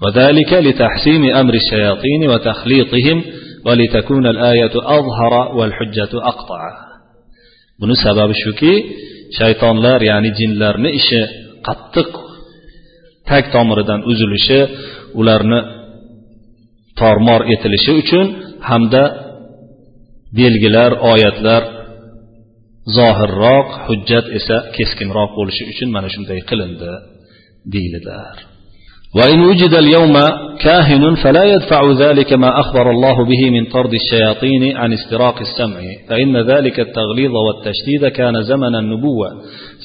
وذلك 0.04 0.52
لتحسيم 0.66 1.22
أمر 1.40 1.54
الشياطين 1.62 2.20
وتخليطهم 2.30 3.18
ولتكون 3.66 4.26
الآية 4.34 4.74
أظهر 4.98 5.32
والحجة 5.58 6.12
أقطع 6.32 6.62
buni 7.80 7.94
sababi 8.04 8.34
shuki 8.44 8.72
shaytonlar 9.37 9.99
ya'ni 10.09 10.29
jinlarni 10.39 10.89
ishi 10.99 11.21
qattiq 11.67 12.11
tag 13.29 13.43
tomiridan 13.55 14.01
uzilishi 14.11 14.59
ularni 15.19 15.59
tormor 16.99 17.41
etilishi 17.53 17.91
uchun 18.01 18.25
hamda 18.69 19.03
belgilar 20.39 20.91
oyatlar 21.11 21.63
zohirroq 22.97 23.69
hujjat 23.85 24.25
esa 24.37 24.57
keskinroq 24.75 25.29
bo'lishi 25.37 25.63
uchun 25.71 25.89
mana 25.95 26.07
shunday 26.13 26.39
qilindi 26.49 26.91
deyildilar 27.73 28.35
وإن 29.15 29.39
وجد 29.41 29.73
اليوم 29.73 30.19
كاهن 30.61 31.15
فلا 31.15 31.43
يدفع 31.43 31.91
ذلك 31.91 32.33
ما 32.33 32.59
أخبر 32.59 32.91
الله 32.91 33.25
به 33.25 33.49
من 33.49 33.65
طرد 33.65 33.93
الشياطين 33.93 34.77
عن 34.77 34.93
استراق 34.93 35.39
السمع 35.39 35.79
فإن 36.09 36.37
ذلك 36.37 36.79
التغليظ 36.79 37.31
والتشديد 37.31 38.07
كان 38.07 38.41
زمن 38.41 38.75
النبوة 38.75 39.27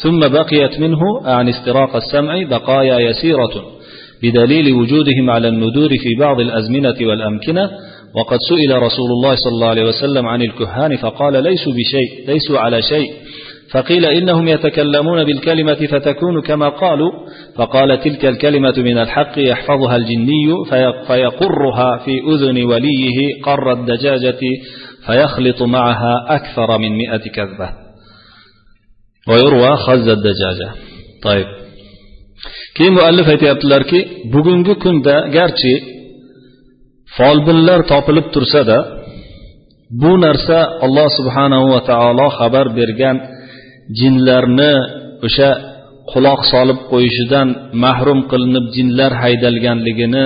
ثم 0.03 0.21
بقيت 0.21 0.81
منه 0.81 0.99
عن 1.25 1.49
استراق 1.49 1.97
السمع 1.97 2.43
بقايا 2.43 2.99
يسيرة 2.99 3.51
بدليل 4.23 4.73
وجودهم 4.75 5.31
على 5.31 5.49
الندور 5.49 5.89
في 5.89 6.15
بعض 6.21 6.41
الأزمنة 6.41 6.97
والأمكنة 7.01 7.71
وقد 8.15 8.39
سئل 8.49 8.83
رسول 8.83 9.11
الله 9.11 9.35
صلى 9.35 9.53
الله 9.53 9.67
عليه 9.69 9.85
وسلم 9.85 10.27
عن 10.27 10.43
الكهان 10.43 10.97
فقال 10.97 11.43
ليسوا 11.43 11.73
بشيء 11.73 12.29
ليسوا 12.29 12.59
على 12.59 12.83
شيء. 12.83 13.11
فقيل 13.73 14.05
إنهم 14.05 14.49
يتكلمون 14.49 15.25
بالكلمة 15.25 15.75
فتكون 15.75 16.43
كما 16.43 16.69
قالوا 16.69 17.13
فقال 17.57 18.01
تلك 18.01 18.25
الكلمة 18.25 18.75
من 18.79 18.99
الحق 18.99 19.33
يحفظها 19.37 19.97
الجني 19.97 20.47
فيقرها 21.07 21.99
في 22.05 22.21
أذن 22.33 22.65
وليه 22.65 23.43
قر 23.43 23.73
الدجاجة 23.73 24.41
فيخلط 25.07 25.63
معها 25.63 26.27
أكثر 26.29 26.79
من 26.79 26.97
مئة 26.97 27.31
كذبة. 27.35 27.71
ويروى 29.29 29.77
خز 29.77 30.09
الدجاجة. 30.09 30.71
طيب. 31.23 31.47
keyin 32.77 32.95
muallif 32.99 33.27
aytyaptilarki 33.35 34.01
bugungi 34.33 34.75
kunda 34.85 35.15
garchi 35.37 35.75
folbinlar 37.17 37.81
topilib 37.93 38.27
tursada 38.35 38.79
bu 40.01 40.13
narsa 40.25 40.59
alloh 40.87 41.09
subhanahu 41.19 41.67
va 41.73 41.81
taolo 41.91 42.27
xabar 42.39 42.67
bergan 42.79 43.17
jinlarni 43.99 44.73
o'sha 45.27 45.51
quloq 46.13 46.41
solib 46.53 46.79
qo'yishidan 46.93 47.49
mahrum 47.85 48.21
qilinib 48.31 48.67
jinlar 48.77 49.13
haydalganligini 49.23 50.25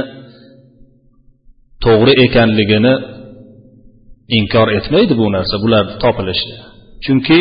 to'g'ri 1.84 2.12
ekanligini 2.26 2.94
inkor 4.38 4.68
etmaydi 4.78 5.14
bu 5.20 5.26
narsa 5.36 5.56
bularni 5.64 5.94
topilishi 6.04 6.52
chunki 7.04 7.40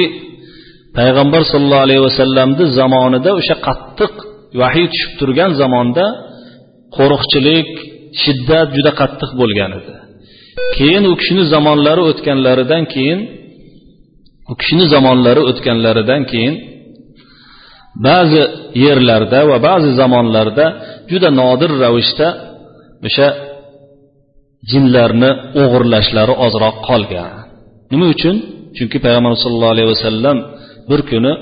payg'ambar 0.97 1.41
sollallohu 1.51 1.85
alayhi 1.87 2.03
vasallamni 2.09 2.65
zamonida 2.79 3.29
o'sha 3.39 3.55
qattiq 3.67 4.13
vahiy 4.61 4.87
tushib 4.93 5.11
turgan 5.19 5.51
zamonda 5.61 6.05
qo'riqchilik 6.97 7.69
shiddat 8.23 8.67
juda 8.75 8.91
qattiq 9.01 9.31
bo'lgan 9.41 9.71
edi. 9.79 9.93
Keyin 10.77 11.03
u 11.11 11.13
kishini 11.19 11.43
zamonlari 11.53 12.01
o'tganlaridan 12.09 12.83
keyin 12.93 13.19
u 14.51 14.53
kishini 14.59 14.85
zamonlari 14.93 15.41
o'tganlaridan 15.49 16.21
keyin 16.31 16.55
ba'zi 18.07 18.41
yerlarda 18.85 19.39
va 19.49 19.57
ba'zi 19.67 19.91
zamonlarda 20.01 20.65
juda 21.11 21.29
nodir 21.41 21.71
ravishda 21.83 22.27
o'sha 23.07 23.27
jinlarni 24.71 25.31
o'g'irlashlari 25.61 26.33
ozroq 26.45 26.75
qolgan. 26.89 27.31
Nima 27.91 28.05
uchun? 28.15 28.35
Chunki 28.77 28.97
payg'ambar 29.05 29.31
sallallohu 29.43 29.73
alayhi 29.75 29.89
vasallam 29.95 30.37
bir 30.89 31.01
kuni 31.11 31.33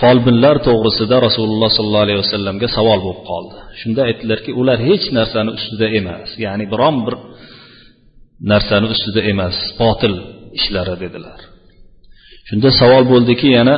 folbinlar 0.00 0.56
to'g'risida 0.66 1.16
rasululloh 1.26 1.70
sollallohu 1.78 2.04
alayhi 2.06 2.20
vasallamga 2.24 2.68
savol 2.76 2.98
bo'lib 3.06 3.22
qoldi. 3.30 3.56
Shunda 3.80 4.00
aytdilarki 4.08 4.50
ular 4.60 4.78
hech 4.88 5.04
narsani 5.18 5.50
ustida 5.58 5.86
emas 5.98 6.30
ya'ni 6.44 6.64
biron 6.72 6.96
bir 7.06 7.14
narsani 8.52 8.86
ustida 8.94 9.20
emas 9.32 9.56
botil 9.80 10.14
ishlari 10.58 10.96
dedilar. 11.04 11.38
Shunda 12.52 12.70
savol 12.80 13.04
bo'ldiki 13.12 13.48
yana 13.58 13.76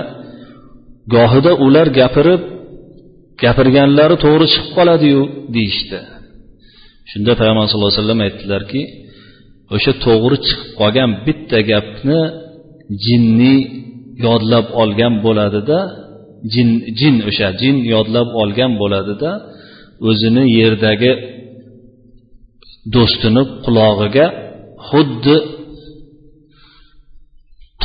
gohida 1.14 1.52
ular 1.66 1.86
gapirib 2.00 2.42
gapirganlari 3.42 4.16
to'g'ri 4.24 4.46
chiqib 4.52 4.70
qoladiyu 4.78 5.22
deyishdi. 5.54 5.98
Shunda 7.10 7.32
payg'ambar 7.38 7.64
sallallohu 7.70 7.92
alayhi 7.92 8.02
vasallam 8.02 8.22
aytdilarki 8.28 8.80
o'sha 9.74 9.92
to'g'ri 10.04 10.36
chiqib 10.46 10.70
qolgan 10.80 11.10
bitta 11.26 11.58
gapni 11.70 12.20
jinni 13.04 13.56
yodlab 14.26 14.66
olgan 14.82 15.14
bo'ladida 15.26 15.78
jin 16.52 16.68
jin 16.98 17.14
o'sha 17.28 17.48
jin 17.60 17.76
yodlab 17.92 18.28
olgan 18.42 18.72
bo'ladida 18.82 19.30
o'zini 20.08 20.44
yerdagi 20.58 21.12
do'stini 22.94 23.42
qulog'iga 23.64 24.26
xuddi 24.88 25.36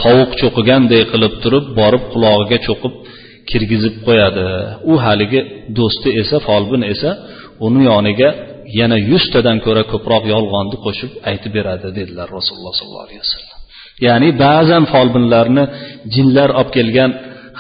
tovuq 0.03 0.31
cho'qiganday 0.41 1.03
qilib 1.12 1.35
turib 1.43 1.64
borib 1.81 2.05
qulog'iga 2.12 2.59
cho'qib 2.66 2.95
kirgizib 3.51 3.95
qo'yadi 4.07 4.47
u 4.91 4.93
haligi 5.05 5.41
do'sti 5.79 6.09
esa 6.22 6.37
folbin 6.49 6.83
esa 6.93 7.11
uni 7.66 7.83
yoniga 7.91 8.31
yana 8.81 8.97
yuztadan 9.11 9.59
ko'ra 9.66 9.83
ko'proq 9.93 10.22
yolg'onni 10.35 10.77
qo'shib 10.85 11.11
aytib 11.31 11.53
beradi 11.59 11.89
dedilar 11.99 12.29
rasululloh 12.39 12.75
sollallohu 12.81 13.07
alayhi 13.07 13.22
vasallam 13.25 13.59
ya'ni 14.07 14.29
ba'zan 14.45 14.85
folbinlarni 14.93 15.64
jinlar 16.14 16.51
olib 16.61 16.70
kelgan 16.77 17.11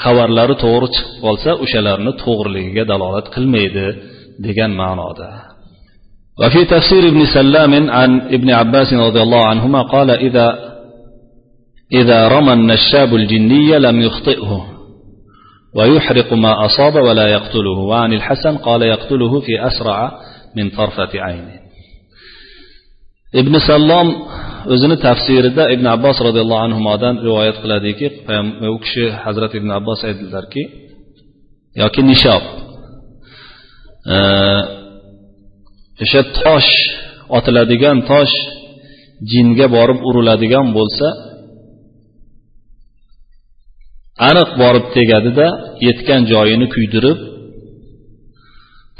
xabarlari 0.02 0.54
to'g'ri 0.64 0.88
chiqib 0.94 1.16
qolsa 1.24 1.50
o'shalarni 1.64 2.12
to'g'riligiga 2.22 2.84
dalolat 2.92 3.26
qilmaydi 3.34 3.86
degan 4.46 4.70
ma'noda 4.82 5.30
وفي 6.40 6.64
تفسير 6.74 7.02
ابن 7.12 7.22
سلام 7.38 7.72
عن 7.98 8.10
ابن 8.36 8.48
عباس 8.60 8.90
رضي 9.06 9.22
الله 9.26 9.42
عنهما 9.52 9.80
قال 9.94 10.08
إذا 10.26 10.46
إذا 11.92 12.28
رمى 12.28 12.52
النشاب 12.52 13.14
الجني 13.14 13.78
لم 13.78 14.00
يخطئه 14.00 14.66
ويحرق 15.76 16.32
ما 16.32 16.66
أصاب 16.66 16.94
ولا 16.94 17.26
يقتله 17.26 17.78
وعن 17.90 18.12
الحسن 18.12 18.56
قال 18.56 18.82
يقتله 18.82 19.40
في 19.40 19.66
أسرع 19.66 20.12
من 20.56 20.70
طرفة 20.70 21.10
عينه 21.14 21.64
ibn 23.40 23.54
sallom 23.68 24.08
o'zini 24.74 24.96
tafsirida 25.06 25.64
ibn 25.74 25.86
abbos 25.96 26.16
roziyallohu 26.26 26.62
anhudan 26.68 27.14
rivoyat 27.26 27.56
qiladiki 27.62 28.06
u 28.74 28.78
kishi 28.84 29.04
hazrati 29.24 29.54
ibn 29.60 29.70
abbos 29.78 30.00
aytdilarki 30.08 30.62
yoki 31.82 32.00
nishob 32.10 32.42
o'sha 36.02 36.20
tosh 36.40 36.70
otiladigan 37.36 37.98
tosh 38.10 38.34
jinga 39.30 39.66
borib 39.76 39.98
uriladigan 40.08 40.66
bo'lsa 40.78 41.06
aniq 44.27 44.49
borib 44.61 44.85
tegadida 44.95 45.47
yetgan 45.87 46.21
joyini 46.31 46.67
kuydirib 46.75 47.19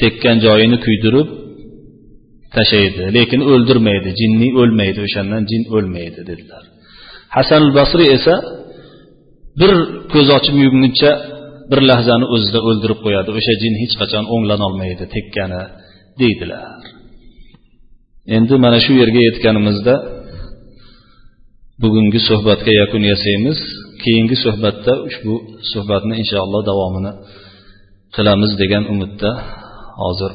tekkan 0.02 0.38
joyini 0.46 0.78
kuydirib 0.86 1.28
tashlaydi 2.56 3.04
lekin 3.18 3.42
o'ldirmaydi 3.52 4.10
jinni 4.20 4.50
o'lmaydi 4.62 5.00
o'shandan 5.08 5.44
jin 5.52 5.64
o'lmaydi 5.76 6.22
dedilar. 6.30 6.64
Hasan 7.36 7.64
basriy 7.78 8.10
esa 8.18 8.36
bir 9.60 9.72
ko'z 10.14 10.28
ochib 10.38 10.56
yumguncha 10.66 11.12
bir 11.72 11.80
lahzani 11.90 12.26
o'zida 12.36 12.60
o'ldirib 12.70 13.00
qo'yadi. 13.06 13.30
O'sha 13.38 13.54
jin 13.62 13.74
hech 13.82 13.94
qachon 14.02 14.26
o'nglanolmaydi 14.34 15.06
tekkani 15.16 15.62
deydilar. 16.22 16.82
Endi 18.36 18.56
mana 18.66 18.80
shu 18.86 18.92
yerga 19.02 19.22
yetganimizda 19.28 19.96
bugungi 21.84 22.20
suhbatga 22.30 22.72
yakun 22.82 23.04
yasaymiz. 23.12 23.60
Keyingi 24.04 24.36
suhbatda 24.46 24.94
ushbu 25.10 25.34
suhbatni 25.72 26.14
inshaalloh 26.22 26.62
davomini 26.70 27.12
qilamiz 28.16 28.52
degan 28.62 28.84
umidda 28.94 29.32
hozir 30.04 30.32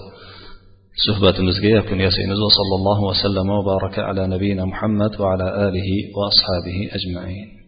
suhbatimizga 1.07 1.69
yakun 1.79 1.99
yasaymiz 2.07 2.39
va 2.47 2.51
sallallohu 2.59 3.03
vasallam 3.11 3.47
va 3.57 3.63
baraka 3.71 4.01
ala 4.11 4.23
nabiyina 4.35 4.65
muhammad 4.73 5.13
va 5.21 5.27
ala 5.35 5.47
alihi 5.67 5.97
va 6.17 6.25
ashabihi 6.33 6.83
ajmain. 6.97 7.64